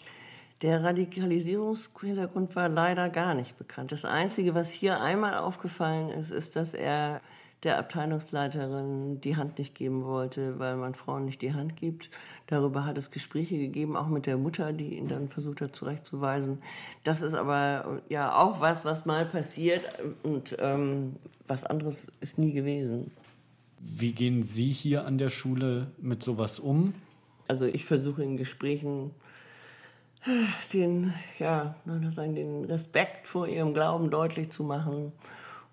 Der 0.62 0.82
Radikalisierungshintergrund 0.82 2.56
war 2.56 2.70
leider 2.70 3.10
gar 3.10 3.34
nicht 3.34 3.58
bekannt. 3.58 3.92
Das 3.92 4.06
Einzige, 4.06 4.54
was 4.54 4.70
hier 4.70 5.00
einmal 5.00 5.36
aufgefallen 5.36 6.08
ist, 6.08 6.30
ist, 6.30 6.56
dass 6.56 6.72
er 6.72 7.20
der 7.66 7.78
Abteilungsleiterin 7.78 9.20
die 9.20 9.36
Hand 9.36 9.58
nicht 9.58 9.74
geben 9.74 10.04
wollte, 10.04 10.58
weil 10.60 10.76
man 10.76 10.94
Frauen 10.94 11.24
nicht 11.24 11.42
die 11.42 11.52
Hand 11.52 11.76
gibt. 11.76 12.10
Darüber 12.46 12.84
hat 12.84 12.96
es 12.96 13.10
Gespräche 13.10 13.58
gegeben, 13.58 13.96
auch 13.96 14.06
mit 14.06 14.26
der 14.26 14.38
Mutter, 14.38 14.72
die 14.72 14.96
ihn 14.96 15.08
dann 15.08 15.28
versucht 15.28 15.60
hat 15.60 15.74
zurechtzuweisen. 15.74 16.62
Das 17.02 17.22
ist 17.22 17.34
aber 17.34 18.00
ja 18.08 18.36
auch 18.36 18.60
was, 18.60 18.84
was 18.84 19.04
mal 19.04 19.26
passiert 19.26 19.82
und 20.22 20.56
ähm, 20.60 21.16
was 21.48 21.64
anderes 21.64 22.06
ist 22.20 22.38
nie 22.38 22.52
gewesen. 22.52 23.10
Wie 23.80 24.12
gehen 24.12 24.44
Sie 24.44 24.70
hier 24.70 25.04
an 25.04 25.18
der 25.18 25.30
Schule 25.30 25.88
mit 25.98 26.22
sowas 26.22 26.60
um? 26.60 26.94
Also 27.48 27.66
ich 27.66 27.84
versuche 27.84 28.22
in 28.22 28.36
Gesprächen 28.36 29.10
den, 30.72 31.14
ja, 31.38 31.74
sagen, 32.14 32.34
den 32.36 32.64
Respekt 32.64 33.26
vor 33.26 33.48
ihrem 33.48 33.74
Glauben 33.74 34.10
deutlich 34.10 34.50
zu 34.50 34.62
machen 34.62 35.12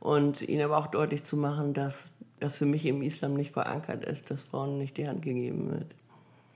und 0.04 0.42
ihnen 0.42 0.64
aber 0.64 0.78
auch 0.78 0.88
deutlich 0.88 1.24
zu 1.24 1.38
machen, 1.38 1.74
dass 1.74 2.12
das 2.42 2.58
für 2.58 2.66
mich 2.66 2.86
im 2.86 3.02
Islam 3.02 3.36
nicht 3.36 3.52
verankert 3.52 4.04
ist, 4.04 4.30
dass 4.30 4.44
Frauen 4.44 4.78
nicht 4.78 4.98
die 4.98 5.08
Hand 5.08 5.22
gegeben 5.22 5.72
wird. 5.72 5.96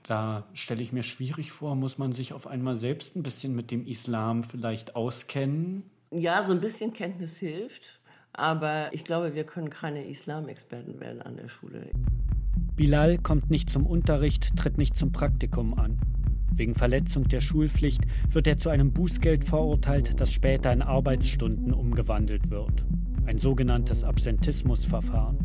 Da 0.02 0.44
stelle 0.52 0.82
ich 0.82 0.92
mir 0.92 1.02
schwierig 1.02 1.50
vor, 1.50 1.74
muss 1.74 1.96
man 1.96 2.12
sich 2.12 2.34
auf 2.34 2.46
einmal 2.46 2.76
selbst 2.76 3.16
ein 3.16 3.22
bisschen 3.22 3.56
mit 3.56 3.70
dem 3.70 3.86
Islam 3.86 4.44
vielleicht 4.44 4.96
auskennen? 4.96 5.82
Ja, 6.10 6.44
so 6.44 6.52
ein 6.52 6.60
bisschen 6.60 6.92
Kenntnis 6.92 7.38
hilft, 7.38 8.00
aber 8.34 8.92
ich 8.92 9.04
glaube, 9.04 9.34
wir 9.34 9.44
können 9.44 9.70
keine 9.70 10.06
Islamexperten 10.06 11.00
werden 11.00 11.22
an 11.22 11.36
der 11.36 11.48
Schule. 11.48 11.86
Bilal 12.76 13.16
kommt 13.16 13.50
nicht 13.50 13.70
zum 13.70 13.86
Unterricht, 13.86 14.56
tritt 14.56 14.76
nicht 14.76 14.96
zum 14.96 15.10
Praktikum 15.10 15.78
an. 15.78 15.98
Wegen 16.52 16.74
Verletzung 16.74 17.24
der 17.24 17.40
Schulpflicht 17.40 18.02
wird 18.28 18.46
er 18.46 18.58
zu 18.58 18.68
einem 18.68 18.92
Bußgeld 18.92 19.44
verurteilt, 19.44 20.20
das 20.20 20.32
später 20.32 20.70
in 20.70 20.82
Arbeitsstunden 20.82 21.72
umgewandelt 21.72 22.50
wird. 22.50 22.84
Ein 23.28 23.36
sogenanntes 23.36 24.04
Absentismusverfahren. 24.04 25.36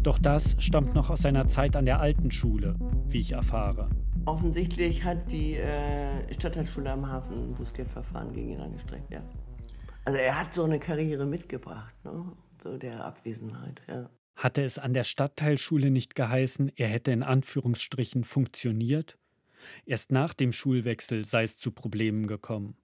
Doch 0.00 0.20
das 0.20 0.54
stammt 0.60 0.94
noch 0.94 1.10
aus 1.10 1.22
seiner 1.22 1.48
Zeit 1.48 1.74
an 1.74 1.84
der 1.84 1.98
alten 1.98 2.30
Schule, 2.30 2.76
wie 3.08 3.18
ich 3.18 3.32
erfahre. 3.32 3.90
Offensichtlich 4.26 5.02
hat 5.02 5.32
die 5.32 5.56
äh, 5.56 6.32
Stadtteilschule 6.32 6.88
am 6.88 7.10
Hafen 7.10 7.50
ein 7.50 7.54
Bußgeldverfahren 7.54 8.32
gegen 8.32 8.50
ihn 8.50 8.60
angestrengt, 8.60 9.10
ja. 9.10 9.24
Also 10.04 10.20
er 10.20 10.38
hat 10.38 10.54
so 10.54 10.62
eine 10.62 10.78
Karriere 10.78 11.26
mitgebracht, 11.26 11.92
ne? 12.04 12.30
so 12.62 12.78
der 12.78 13.04
Abwesenheit, 13.04 13.82
ja. 13.88 14.08
Hatte 14.36 14.62
es 14.62 14.78
an 14.78 14.94
der 14.94 15.02
Stadtteilschule 15.02 15.90
nicht 15.90 16.14
geheißen, 16.14 16.70
er 16.76 16.86
hätte 16.86 17.10
in 17.10 17.24
Anführungsstrichen 17.24 18.22
funktioniert? 18.22 19.18
Erst 19.84 20.12
nach 20.12 20.32
dem 20.32 20.52
Schulwechsel 20.52 21.24
sei 21.24 21.42
es 21.42 21.58
zu 21.58 21.72
Problemen 21.72 22.28
gekommen. 22.28 22.76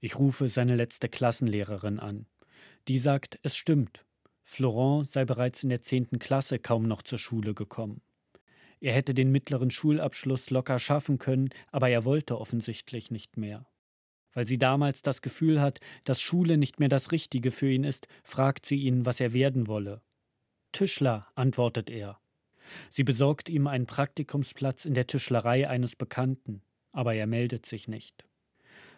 Ich 0.00 0.18
rufe 0.18 0.48
seine 0.48 0.74
letzte 0.74 1.08
Klassenlehrerin 1.08 2.00
an. 2.00 2.26
Die 2.88 2.98
sagt, 2.98 3.38
es 3.42 3.56
stimmt. 3.56 4.04
Florent 4.42 5.08
sei 5.08 5.24
bereits 5.24 5.62
in 5.62 5.68
der 5.68 5.82
zehnten 5.82 6.18
Klasse 6.18 6.58
kaum 6.58 6.82
noch 6.82 7.02
zur 7.02 7.18
Schule 7.18 7.54
gekommen. 7.54 8.00
Er 8.80 8.94
hätte 8.94 9.14
den 9.14 9.30
mittleren 9.30 9.70
Schulabschluss 9.70 10.50
locker 10.50 10.78
schaffen 10.78 11.18
können, 11.18 11.50
aber 11.70 11.88
er 11.90 12.04
wollte 12.04 12.40
offensichtlich 12.40 13.10
nicht 13.10 13.36
mehr. 13.36 13.66
Weil 14.32 14.46
sie 14.46 14.58
damals 14.58 15.02
das 15.02 15.22
Gefühl 15.22 15.60
hat, 15.60 15.80
dass 16.04 16.20
Schule 16.20 16.56
nicht 16.56 16.80
mehr 16.80 16.88
das 16.88 17.12
Richtige 17.12 17.50
für 17.50 17.70
ihn 17.70 17.84
ist, 17.84 18.08
fragt 18.22 18.64
sie 18.64 18.76
ihn, 18.82 19.04
was 19.04 19.20
er 19.20 19.32
werden 19.32 19.66
wolle. 19.66 20.02
Tischler, 20.72 21.26
antwortet 21.34 21.90
er. 21.90 22.20
Sie 22.90 23.04
besorgt 23.04 23.48
ihm 23.48 23.66
einen 23.66 23.86
Praktikumsplatz 23.86 24.84
in 24.84 24.94
der 24.94 25.06
Tischlerei 25.06 25.68
eines 25.68 25.96
Bekannten, 25.96 26.62
aber 26.92 27.14
er 27.14 27.26
meldet 27.26 27.66
sich 27.66 27.88
nicht. 27.88 28.24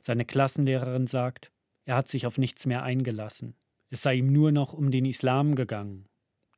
Seine 0.03 0.25
Klassenlehrerin 0.25 1.07
sagt, 1.07 1.52
er 1.85 1.97
hat 1.97 2.09
sich 2.09 2.27
auf 2.27 2.39
nichts 2.39 2.67
mehr 2.67 2.83
eingelassen. 2.83 3.55
Es 3.91 4.03
sei 4.03 4.15
ihm 4.15 4.33
nur 4.33 4.53
noch 4.53 4.73
um 4.73 4.91
den 4.91 5.05
Islam 5.05 5.55
gegangen, 5.55 6.07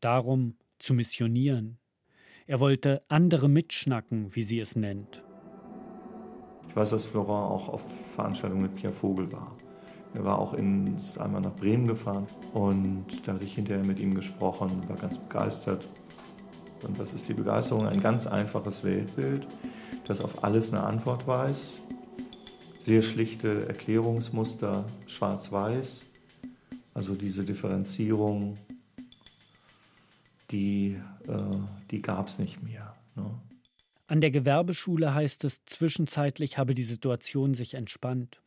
darum 0.00 0.56
zu 0.78 0.94
missionieren. 0.94 1.78
Er 2.46 2.60
wollte 2.60 3.02
andere 3.08 3.48
mitschnacken, 3.48 4.34
wie 4.34 4.42
sie 4.42 4.60
es 4.60 4.76
nennt. 4.76 5.24
Ich 6.68 6.76
weiß, 6.76 6.90
dass 6.90 7.06
Florent 7.06 7.52
auch 7.52 7.68
auf 7.68 7.82
Veranstaltungen 8.14 8.62
mit 8.62 8.74
Pierre 8.74 8.92
Vogel 8.92 9.32
war. 9.32 9.56
Er 10.12 10.24
war 10.24 10.38
auch 10.38 10.54
ins, 10.54 11.18
einmal 11.18 11.40
nach 11.40 11.56
Bremen 11.56 11.87
gefahren 11.87 12.26
und 12.52 13.06
da 13.26 13.32
hatte 13.32 13.44
ich 13.44 13.54
hinterher 13.54 13.84
mit 13.84 13.98
ihm 13.98 14.14
gesprochen, 14.14 14.82
war 14.88 14.96
ganz 14.96 15.18
begeistert. 15.18 15.88
Und 16.82 16.98
was 16.98 17.14
ist 17.14 17.28
die 17.28 17.34
Begeisterung? 17.34 17.87
Ein 17.87 18.00
ganz 18.00 18.26
einfaches 18.26 18.84
Weltbild, 18.84 19.46
das 20.06 20.20
auf 20.20 20.44
alles 20.44 20.72
eine 20.72 20.82
Antwort 20.84 21.26
weiß. 21.26 21.82
Sehr 22.84 23.02
schlichte 23.02 23.66
Erklärungsmuster, 23.66 24.84
schwarz-weiß 25.06 26.04
also 26.94 27.16
diese 27.16 27.44
Differenzierung, 27.44 28.56
die, 30.50 31.00
äh, 31.26 31.58
die 31.90 32.00
gab 32.00 32.28
es 32.28 32.38
nicht 32.38 32.62
mehr. 32.62 32.94
Ne? 33.16 33.40
An 34.06 34.20
der 34.20 34.30
Gewerbeschule 34.30 35.12
heißt 35.12 35.44
es, 35.44 35.64
zwischenzeitlich 35.66 36.56
habe 36.56 36.74
die 36.74 36.84
Situation 36.84 37.54
sich 37.54 37.74
entspannt. 37.74 38.40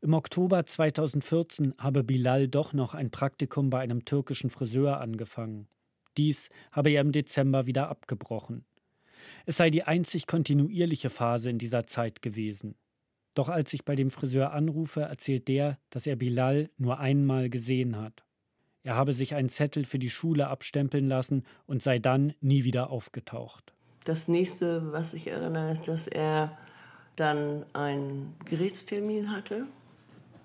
Im 0.00 0.14
Oktober 0.14 0.64
2014 0.64 1.74
habe 1.78 2.02
Bilal 2.02 2.48
doch 2.48 2.72
noch 2.72 2.94
ein 2.94 3.10
Praktikum 3.10 3.70
bei 3.70 3.80
einem 3.80 4.04
türkischen 4.04 4.50
Friseur 4.50 5.00
angefangen. 5.00 5.68
Dies 6.16 6.48
habe 6.72 6.90
er 6.90 7.02
im 7.02 7.12
Dezember 7.12 7.66
wieder 7.66 7.88
abgebrochen. 7.88 8.64
Es 9.44 9.56
sei 9.56 9.70
die 9.70 9.82
einzig 9.82 10.26
kontinuierliche 10.26 11.10
Phase 11.10 11.50
in 11.50 11.58
dieser 11.58 11.86
Zeit 11.86 12.22
gewesen. 12.22 12.76
Doch 13.36 13.50
als 13.50 13.74
ich 13.74 13.84
bei 13.84 13.94
dem 13.94 14.10
Friseur 14.10 14.52
anrufe, 14.54 15.02
erzählt 15.02 15.46
der, 15.46 15.78
dass 15.90 16.06
er 16.06 16.16
Bilal 16.16 16.70
nur 16.78 16.98
einmal 17.00 17.50
gesehen 17.50 17.98
hat. 17.98 18.24
Er 18.82 18.96
habe 18.96 19.12
sich 19.12 19.34
einen 19.34 19.50
Zettel 19.50 19.84
für 19.84 19.98
die 19.98 20.08
Schule 20.08 20.48
abstempeln 20.48 21.06
lassen 21.06 21.44
und 21.66 21.82
sei 21.82 21.98
dann 21.98 22.32
nie 22.40 22.64
wieder 22.64 22.88
aufgetaucht. 22.88 23.74
Das 24.04 24.26
nächste, 24.26 24.90
was 24.90 25.12
ich 25.12 25.26
erinnere, 25.26 25.70
ist, 25.70 25.86
dass 25.86 26.06
er 26.06 26.56
dann 27.16 27.66
einen 27.74 28.34
Gerichtstermin 28.46 29.30
hatte. 29.30 29.66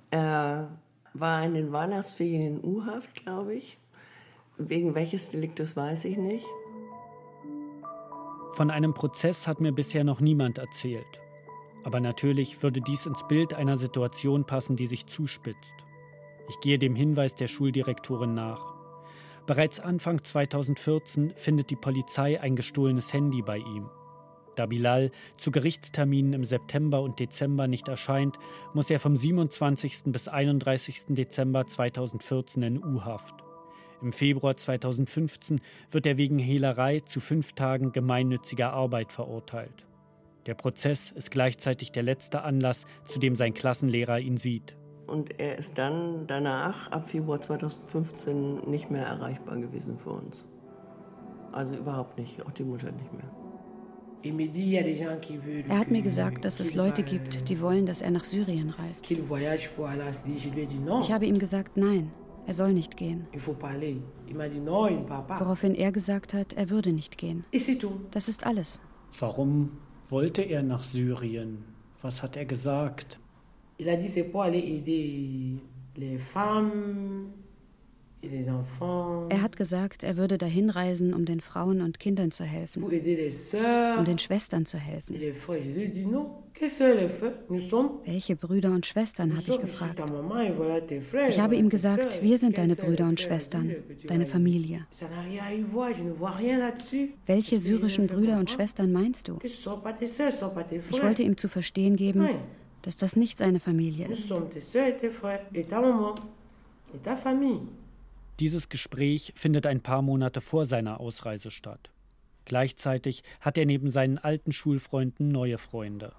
Er 0.10 0.68
war 1.14 1.46
in 1.46 1.54
den 1.54 1.72
Weihnachtsferien 1.72 2.58
in 2.58 2.64
U-Haft, 2.64 3.24
glaube 3.24 3.56
ich. 3.56 3.78
Wegen 4.58 4.96
welches 4.96 5.30
Deliktes 5.30 5.78
weiß 5.78 6.04
ich 6.06 6.18
nicht. 6.18 6.46
Von 8.52 8.70
einem 8.70 8.94
Prozess 8.94 9.48
hat 9.48 9.62
mir 9.62 9.72
bisher 9.72 10.04
noch 10.04 10.20
niemand 10.20 10.58
erzählt. 10.58 11.22
Aber 11.84 12.00
natürlich 12.00 12.62
würde 12.62 12.82
dies 12.82 13.06
ins 13.06 13.28
Bild 13.28 13.54
einer 13.54 13.78
Situation 13.78 14.46
passen, 14.46 14.76
die 14.76 14.88
sich 14.88 15.08
zuspitzt. 15.08 15.74
Ich 16.50 16.60
gehe 16.60 16.78
dem 16.78 16.96
Hinweis 16.96 17.36
der 17.36 17.48
Schuldirektorin 17.48 18.34
nach. 18.34 18.74
Bereits 19.48 19.80
Anfang 19.80 20.24
2014 20.24 21.34
findet 21.36 21.70
die 21.70 21.76
Polizei 21.76 22.40
ein 22.40 22.56
gestohlenes 22.56 23.12
Handy 23.14 23.42
bei 23.42 23.58
ihm. 23.58 23.90
Da 24.56 24.66
Bilal 24.66 25.12
zu 25.38 25.50
Gerichtsterminen 25.50 26.34
im 26.34 26.44
September 26.44 27.02
und 27.02 27.20
Dezember 27.20 27.68
nicht 27.68 27.88
erscheint, 27.88 28.38
muss 28.74 28.90
er 28.90 29.00
vom 29.00 29.16
27. 29.16 30.04
bis 30.08 30.28
31. 30.28 31.16
Dezember 31.16 31.66
2014 31.66 32.64
in 32.64 32.84
U-Haft. 32.84 33.36
Im 34.02 34.12
Februar 34.12 34.58
2015 34.58 35.62
wird 35.90 36.06
er 36.06 36.18
wegen 36.18 36.38
Hehlerei 36.38 37.00
zu 37.00 37.20
fünf 37.20 37.54
Tagen 37.54 37.92
gemeinnütziger 37.92 38.74
Arbeit 38.74 39.12
verurteilt. 39.12 39.86
Der 40.48 40.56
Prozess 40.56 41.12
ist 41.12 41.30
gleichzeitig 41.30 41.92
der 41.92 42.04
letzte 42.04 42.42
Anlass, 42.44 42.86
zu 43.06 43.20
dem 43.20 43.36
sein 43.36 43.54
Klassenlehrer 43.54 44.20
ihn 44.20 44.38
sieht. 44.38 44.76
Und 45.06 45.40
er 45.40 45.60
ist 45.60 45.78
dann 45.78 46.26
danach, 46.28 46.90
ab 46.92 47.10
Februar 47.10 47.42
2015, 47.42 48.70
nicht 48.70 48.90
mehr 48.90 49.06
erreichbar 49.06 49.58
gewesen 49.58 50.00
für 50.00 50.12
uns. 50.12 50.48
Also 51.52 51.78
überhaupt 51.78 52.18
nicht, 52.18 52.42
auch 52.46 52.52
die 52.52 52.64
Mutter 52.64 52.92
nicht 52.92 53.12
mehr. 53.14 53.30
Er 55.68 55.80
hat 55.80 55.92
mir 55.92 56.02
gesagt, 56.02 56.46
dass 56.46 56.60
es 56.60 56.76
Leute 56.76 57.04
gibt, 57.04 57.50
die 57.50 57.60
wollen, 57.60 57.86
dass 57.86 58.02
er 58.02 58.12
nach 58.12 58.24
Syrien 58.24 58.70
reist. 58.70 59.10
Ich 59.10 59.20
habe 61.12 61.26
ihm 61.26 61.40
gesagt, 61.40 61.78
nein, 61.78 62.12
er 62.46 62.54
soll 62.54 62.74
nicht 62.74 62.98
gehen. 62.98 63.28
Woraufhin 65.40 65.76
er 65.76 65.92
gesagt 65.92 66.34
hat, 66.34 66.54
er 66.54 66.70
würde 66.70 66.94
nicht 66.94 67.18
gehen. 67.18 67.46
Das 68.12 68.28
ist 68.30 68.46
alles. 68.46 68.80
Warum 69.20 69.72
wollte 70.12 70.42
er 70.42 70.62
nach 70.62 70.84
Syrien? 70.84 71.64
Was 72.02 72.22
hat 72.22 72.36
er 72.36 72.46
gesagt? 72.46 73.18
Er 78.24 79.42
hat 79.42 79.58
gesagt, 79.58 80.04
er 80.04 80.18
würde 80.18 80.38
dahin 80.38 80.70
reisen, 80.70 81.14
um 81.14 81.26
den 81.26 81.42
Frauen 81.42 81.82
und 81.82 82.00
Kindern 82.00 82.32
zu 82.32 82.44
helfen, 82.44 82.84
um 82.84 84.06
den 84.06 84.18
Schwestern 84.20 84.66
zu 84.66 84.78
helfen. 84.78 85.16
Welche 88.06 88.36
Brüder 88.36 88.72
und 88.72 88.86
Schwestern, 88.86 89.36
habe 89.36 89.52
ich 89.52 89.60
gefragt. 89.60 90.04
Ich 91.30 91.40
habe 91.40 91.56
ihm 91.56 91.70
gesagt, 91.70 92.22
wir 92.22 92.38
sind 92.38 92.58
deine 92.58 92.76
Brüder 92.76 93.08
und 93.08 93.20
Schwestern, 93.20 93.74
deine 94.06 94.28
Familie. 94.28 94.86
Welche 97.26 97.60
syrischen 97.60 98.08
Brüder 98.08 98.38
und 98.38 98.52
Schwestern 98.52 98.92
meinst 98.92 99.28
du? 99.28 99.40
Ich 99.44 99.66
wollte 101.04 101.24
ihm 101.24 101.38
zu 101.38 101.48
verstehen 101.48 101.96
geben, 101.96 102.30
dass 102.84 102.96
das 102.98 103.16
nicht 103.16 103.38
seine 103.38 103.60
Familie 103.60 104.08
ist. 104.10 104.32
Dieses 108.40 108.70
Gespräch 108.70 109.34
findet 109.36 109.68
ein 109.68 109.82
paar 109.82 110.02
Monate 110.02 110.42
vor 110.42 110.66
seiner 110.66 111.00
Ausreise 111.00 111.52
statt. 111.52 111.92
Gleichzeitig 112.46 113.24
hat 113.40 113.58
er 113.58 113.66
neben 113.66 113.90
seinen 113.92 114.18
alten 114.18 114.52
Schulfreunden 114.52 115.30
neue 115.30 115.58
Freunde. 115.58 116.14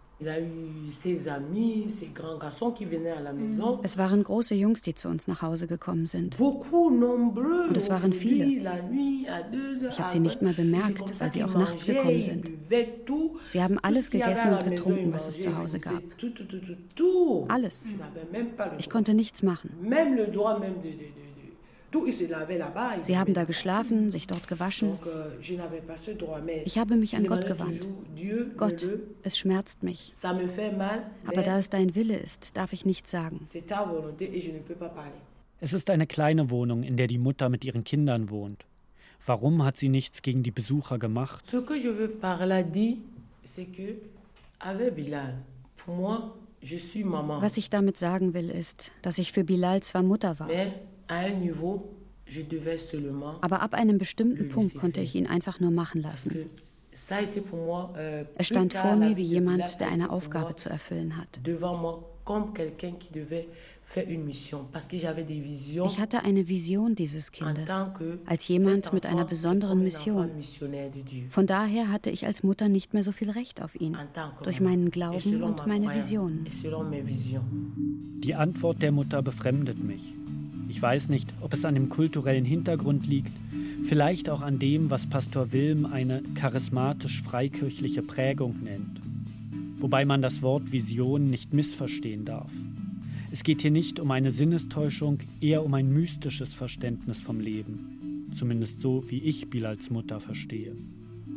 Es 3.83 3.99
waren 3.99 4.23
große 4.23 4.55
Jungs, 4.55 4.83
die 4.83 4.95
zu 4.95 5.09
uns 5.09 5.27
nach 5.27 5.43
Hause 5.43 5.67
gekommen 5.67 6.07
sind. 6.07 6.39
Und 6.39 7.77
es 7.77 7.91
waren 7.91 8.13
viele. 8.13 8.47
Ich 9.89 9.99
habe 9.99 10.11
sie 10.11 10.21
nicht 10.21 10.41
mal 10.43 10.55
bemerkt, 10.55 11.21
weil 11.21 11.33
sie 11.33 11.43
auch 11.43 11.55
nachts 11.55 11.87
gekommen 11.87 12.23
sind. 12.23 12.49
Sie 13.49 13.63
haben 13.63 13.79
alles 13.81 14.11
gegessen 14.11 14.55
und 14.55 14.65
getrunken, 14.65 15.13
was 15.13 15.27
es 15.29 15.41
zu 15.41 15.57
Hause 15.59 15.81
gab. 15.81 16.03
Alles. 17.49 17.85
Ich 18.79 18.89
konnte 18.91 19.15
nichts 19.15 19.43
machen. 19.43 19.71
Sie 23.03 23.19
haben 23.19 23.35
da 23.35 23.45
geschlafen, 23.45 24.11
sich 24.11 24.27
dort 24.27 24.49
gewaschen. 24.49 24.99
Euh, 25.07 25.31
ich 26.65 26.79
habe 26.79 26.97
mich 26.97 27.17
an 27.17 27.27
Gott 27.27 27.47
gewandt. 27.47 27.87
Gott, 28.57 28.87
es 29.23 29.39
schmerzt 29.39 29.83
mich. 29.83 30.13
Aber 30.23 31.43
da 31.43 31.59
es 31.59 31.71
dein 31.71 31.95
Wille 31.95 32.17
ist, 32.17 32.57
darf 32.57 32.73
ich 32.73 32.85
nichts 32.87 33.11
sagen. 33.11 33.41
Es 35.61 35.73
ist 35.73 35.91
eine 35.91 36.07
kleine 36.07 36.51
Wohnung, 36.51 36.83
in 36.83 36.97
der 36.97 37.07
die 37.07 37.19
Mutter 37.19 37.49
mit 37.49 37.65
ihren 37.65 37.85
Kindern 37.85 38.31
wohnt. 38.31 38.65
Warum 39.25 39.65
hat 39.65 39.77
sie 39.77 39.89
nichts 39.89 40.23
gegen 40.23 40.43
die 40.43 40.51
Besucher 40.51 40.99
gemacht? 40.99 41.45
Was 47.41 47.57
ich 47.57 47.71
damit 47.71 47.97
sagen 47.99 48.35
will, 48.35 48.51
ist, 48.51 48.93
dass 49.03 49.19
ich 49.19 49.33
für 49.33 49.45
Bilal 49.45 49.83
zwar 49.83 50.03
Mutter 50.03 50.39
war, 50.41 50.49
aber 53.41 53.63
ab 53.63 53.75
einem 53.75 53.99
bestimmten 53.99 54.49
Punkt 54.49 54.75
konnte 54.77 55.01
ich 55.01 55.15
ihn 55.15 55.27
einfach 55.27 55.61
nur 55.61 55.71
machen 55.71 56.03
lassen. 56.03 56.49
Euh, 56.95 58.25
er 58.35 58.45
stand 58.45 58.75
vor 58.75 58.97
mir 58.97 59.17
wie 59.17 59.23
jemand, 59.23 59.81
der 59.81 59.89
eine 59.89 60.11
Aufgabe 60.11 60.57
zu 60.57 60.69
erfüllen 60.69 61.17
hat. 61.17 61.41
Ich 65.85 65.99
hatte 65.99 66.25
eine 66.25 66.49
Vision 66.49 66.95
dieses 66.95 67.33
Kindes 67.33 67.71
als 68.27 68.49
jemand 68.49 68.93
mit 68.93 69.07
einer 69.07 69.25
besonderen 69.25 69.83
Mission. 69.83 70.31
Von 71.31 71.47
daher 71.47 71.91
hatte 71.91 72.11
ich 72.11 72.27
als 72.27 72.43
Mutter 72.43 72.69
nicht 72.69 72.95
mehr 72.95 73.03
so 73.03 73.13
viel 73.13 73.31
Recht 73.31 73.63
auf 73.63 73.75
ihn, 73.75 73.97
durch 74.43 74.61
meinen 74.61 74.91
Glauben 74.91 75.43
und 75.43 75.67
meine 75.67 75.95
Vision. 75.95 76.47
Die 78.25 78.35
Antwort 78.35 78.83
der 78.83 78.93
Mutter 78.93 79.23
befremdet 79.23 79.83
mich. 79.83 80.15
Ich 80.73 80.81
weiß 80.81 81.11
nicht, 81.11 81.29
ob 81.43 81.53
es 81.53 81.67
an 81.67 81.75
dem 81.75 81.91
kulturellen 81.91 82.47
Hintergrund 82.47 83.07
liegt, 83.07 83.31
vielleicht 83.85 84.31
auch 84.31 84.41
an 84.41 84.59
dem, 84.59 84.89
was 84.89 85.07
Pastor 85.07 85.53
Wilm 85.53 85.85
eine 85.85 86.23
charismatisch-freikirchliche 86.35 88.01
Prägung 88.01 88.63
nennt. 88.65 88.99
Wobei 89.77 90.07
man 90.07 90.23
das 90.23 90.41
Wort 90.41 90.73
Vision 90.73 91.29
nicht 91.29 91.53
missverstehen 91.53 92.25
darf. 92.25 92.51
Es 93.31 93.43
geht 93.45 93.61
hier 93.61 93.71
nicht 93.71 94.01
um 94.01 94.11
eine 94.11 94.31
Sinnestäuschung, 94.31 95.19
eher 95.43 95.63
um 95.63 95.75
ein 95.75 95.93
mystisches 95.93 96.55
Verständnis 96.55 97.21
vom 97.21 97.39
Leben. 97.39 98.31
Zumindest 98.33 98.81
so, 98.81 99.05
wie 99.09 99.19
ich 99.19 99.51
Bilals 99.51 99.91
Mutter 99.91 100.21
verstehe. 100.21 100.75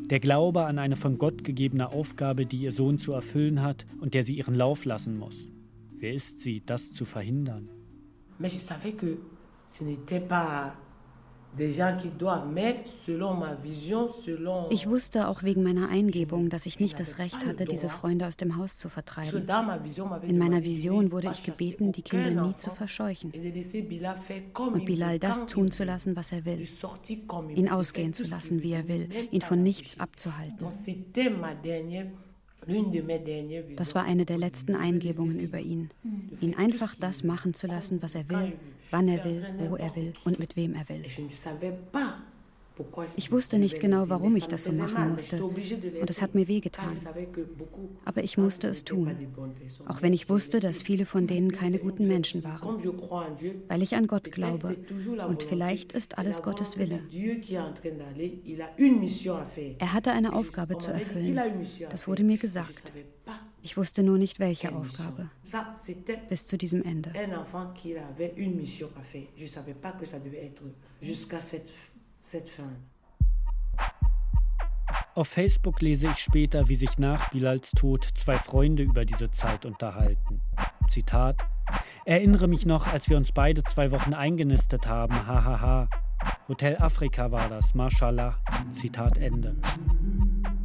Der 0.10 0.22
Glaube 0.22 0.64
an 0.66 0.80
eine 0.80 0.96
von 0.96 1.18
Gott 1.18 1.44
gegebene 1.44 1.90
Aufgabe, 1.90 2.46
die 2.46 2.60
ihr 2.60 2.72
Sohn 2.72 3.00
zu 3.00 3.12
erfüllen 3.12 3.62
hat 3.62 3.86
und 4.00 4.14
der 4.14 4.24
sie 4.24 4.38
ihren 4.38 4.56
Lauf 4.56 4.86
lassen 4.86 5.20
muss. 5.20 5.50
Wer 6.00 6.14
ist 6.14 6.40
sie, 6.40 6.64
das 6.66 6.94
zu 6.94 7.04
verhindern? 7.04 7.68
Mais 8.40 8.50
je 8.50 8.58
savais 8.58 8.94
que 8.94 9.20
ce 9.68 9.84
n'était 9.84 10.20
pas 10.20 10.76
ich 14.70 14.90
wusste 14.90 15.28
auch 15.28 15.44
wegen 15.44 15.64
meiner 15.64 15.90
Eingebung, 15.90 16.50
dass 16.50 16.66
ich 16.66 16.80
nicht 16.80 17.00
das 17.00 17.18
Recht 17.18 17.46
hatte, 17.46 17.66
diese 17.66 17.90
Freunde 17.90 18.28
aus 18.28 18.36
dem 18.36 18.58
Haus 18.58 18.78
zu 18.78 18.90
vertreiben. 18.90 19.48
In 20.24 20.38
meiner 20.38 20.64
Vision 20.64 21.12
wurde 21.12 21.30
ich 21.32 21.44
gebeten, 21.44 21.92
die 21.92 22.02
Kinder 22.02 22.32
nie 22.48 22.58
zu 22.58 22.72
verscheuchen 22.72 23.32
und 23.32 24.86
Bilal 24.86 25.20
das 25.20 25.46
tun 25.46 25.72
zu 25.72 25.84
lassen, 25.86 26.16
was 26.16 26.32
er 26.32 26.46
will, 26.46 26.68
ihn 27.56 27.70
ausgehen 27.70 28.14
zu 28.14 28.24
lassen, 28.24 28.62
wie 28.62 28.74
er 28.74 28.88
will, 28.88 29.08
ihn 29.32 29.42
von 29.42 29.64
nichts 29.64 30.00
abzuhalten. 30.00 30.68
Das 33.76 33.96
war 33.96 34.04
eine 34.04 34.26
der 34.26 34.38
letzten 34.38 34.76
Eingebungen 34.76 35.40
über 35.40 35.60
ihn, 35.60 35.90
ihn 36.42 36.56
einfach 36.56 36.96
das 36.96 37.24
machen 37.24 37.54
zu 37.54 37.68
lassen, 37.68 38.02
was 38.02 38.16
er 38.16 38.28
will, 38.30 38.54
wann 38.92 39.08
er 39.08 39.24
will, 39.24 39.46
wo 39.70 39.76
er 39.76 39.96
will 39.96 40.14
und 40.24 40.40
mit 40.40 40.56
wem 40.56 40.74
er 40.74 40.88
will. 40.90 41.04
Ich 43.16 43.32
wusste 43.32 43.60
nicht 43.60 43.80
genau, 43.80 44.10
warum 44.10 44.36
ich 44.36 44.48
das 44.48 44.66
so 44.66 44.72
machen 44.72 45.12
musste. 45.12 45.44
Und 45.44 46.10
es 46.10 46.22
hat 46.22 46.36
mir 46.36 46.48
wehgetan. 46.48 46.96
Aber 48.04 48.24
ich 48.24 48.38
musste 48.38 48.68
es 48.68 48.84
tun. 48.84 49.16
Auch 49.88 50.02
wenn 50.02 50.14
ich 50.14 50.30
wusste, 50.30 50.60
dass 50.60 50.82
viele 50.82 51.06
von 51.06 51.28
denen 51.28 51.52
keine 51.52 51.80
guten 51.80 52.08
Menschen 52.08 52.44
waren. 52.44 52.84
Weil 53.68 53.82
ich 53.82 53.96
an 53.96 54.08
Gott 54.08 54.32
glaube. 54.32 54.78
Und 55.28 55.44
vielleicht 55.44 55.94
ist 55.94 56.18
alles 56.18 56.42
Gottes 56.42 56.78
Wille. 56.78 57.00
Er 59.80 59.94
hatte 59.94 60.12
eine 60.12 60.34
Aufgabe 60.34 60.78
zu 60.78 60.92
erfüllen. 60.92 61.40
Das 61.90 62.08
wurde 62.08 62.24
mir 62.24 62.38
gesagt. 62.38 62.92
Ich 63.62 63.78
wusste 63.78 64.04
nur 64.04 64.18
nicht, 64.18 64.40
welche 64.40 64.76
Aufgabe. 64.76 65.30
Bis 66.30 66.46
zu 66.46 66.58
diesem 66.58 66.84
Ende. 66.84 67.12
Jusqu'à 71.02 71.40
cette 71.40 71.70
auf 75.16 75.30
Facebook 75.30 75.82
lese 75.82 76.08
ich 76.08 76.18
später, 76.18 76.68
wie 76.68 76.76
sich 76.76 76.98
nach 76.98 77.30
Bilals 77.30 77.72
Tod 77.72 78.04
zwei 78.04 78.36
Freunde 78.36 78.84
über 78.84 79.06
diese 79.06 79.32
Zeit 79.32 79.66
unterhalten. 79.66 80.42
Zitat: 80.90 81.38
Erinnere 82.04 82.48
mich 82.48 82.66
noch, 82.66 82.88
als 82.88 83.10
wir 83.10 83.16
uns 83.16 83.32
beide 83.32 83.64
zwei 83.64 83.92
Wochen 83.92 84.14
eingenistet 84.14 84.88
haben, 84.88 85.26
hahaha. 85.26 85.88
Hotel 86.50 86.78
Afrika 86.78 87.32
war 87.32 87.48
das, 87.48 87.76
mashallah. 87.76 88.38
Zitat 88.70 89.18
Ende. 89.18 89.56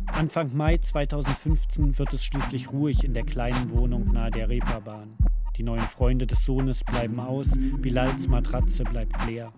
Anfang 0.07 0.57
Mai 0.57 0.79
2015 0.79 1.99
wird 1.99 2.13
es 2.13 2.25
schließlich 2.25 2.73
ruhig 2.73 3.05
in 3.05 3.15
der 3.15 3.25
kleinen 3.25 3.71
Wohnung 3.71 4.13
nahe 4.13 4.31
der 4.31 4.49
Reeperbahn. 4.49 5.17
Die 5.57 5.63
neuen 5.63 5.81
Freunde 5.81 6.27
des 6.27 6.45
Sohnes 6.45 6.83
bleiben 6.85 7.21
aus, 7.21 7.53
Bilals 7.79 8.29
Matratze 8.29 8.83
bleibt 8.83 9.27
leer. 9.27 9.53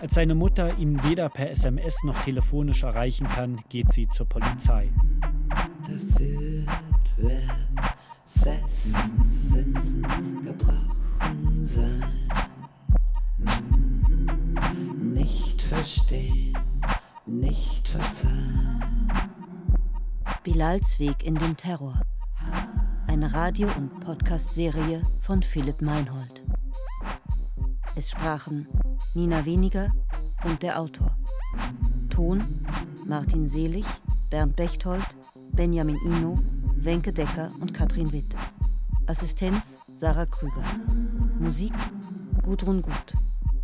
Als 0.00 0.14
seine 0.14 0.34
Mutter 0.34 0.78
ihn 0.78 1.02
weder 1.04 1.28
per 1.28 1.50
SMS 1.50 2.02
noch 2.04 2.22
telefonisch 2.22 2.82
erreichen 2.82 3.26
kann, 3.28 3.60
geht 3.68 3.92
sie 3.92 4.08
zur 4.08 4.26
Polizei. 4.26 4.90
Verführt 5.82 6.68
werden, 7.16 7.80
festen 8.26 9.26
Sitzen 9.26 10.44
gebrochen 10.44 11.66
sein. 11.66 12.28
Nicht 15.14 15.62
verstehen, 15.62 16.56
nicht 17.26 17.88
verzeihen. 17.88 19.08
Bilals 20.44 20.98
Weg 20.98 21.24
in 21.24 21.34
den 21.34 21.56
Terror. 21.56 22.00
Eine 23.06 23.32
Radio- 23.34 23.68
und 23.76 24.00
Podcast-Serie 24.00 25.02
von 25.20 25.42
Philipp 25.42 25.82
Meinhold. 25.82 26.42
Es 27.96 28.10
sprachen 28.12 28.68
Nina 29.14 29.44
Weniger 29.44 29.90
und 30.44 30.62
der 30.62 30.78
Autor. 30.78 31.16
Ton 32.10 32.42
Martin 33.06 33.46
Selig, 33.46 33.84
Bernd 34.30 34.54
Bechtold, 34.54 35.04
Benjamin 35.52 35.96
Ino, 36.04 36.38
Wenke 36.76 37.12
Decker 37.12 37.50
und 37.60 37.72
Katrin 37.72 38.12
Witt. 38.12 38.36
Assistenz 39.06 39.78
Sarah 39.94 40.26
Krüger. 40.26 40.62
Musik 41.38 41.72
Gudrun 42.42 42.82
Gut. 42.82 43.14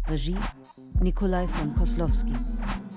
Regie 0.08 0.38
Nikolai 1.00 1.46
von 1.46 1.74
Koslowski. 1.74 2.32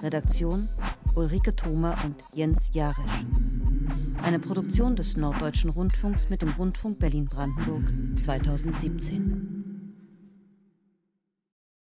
Redaktion 0.02 0.70
Ulrike 1.16 1.56
Thoma 1.56 1.96
und 2.06 2.16
Jens 2.34 2.70
Jarisch. 2.74 3.26
Eine 4.24 4.40
Produktion 4.40 4.96
des 4.96 5.18
Norddeutschen 5.18 5.70
Rundfunks 5.70 6.30
mit 6.30 6.42
dem 6.42 6.50
Rundfunk 6.50 7.00
Berlin-Brandenburg 7.00 7.84
2017. 8.18 9.57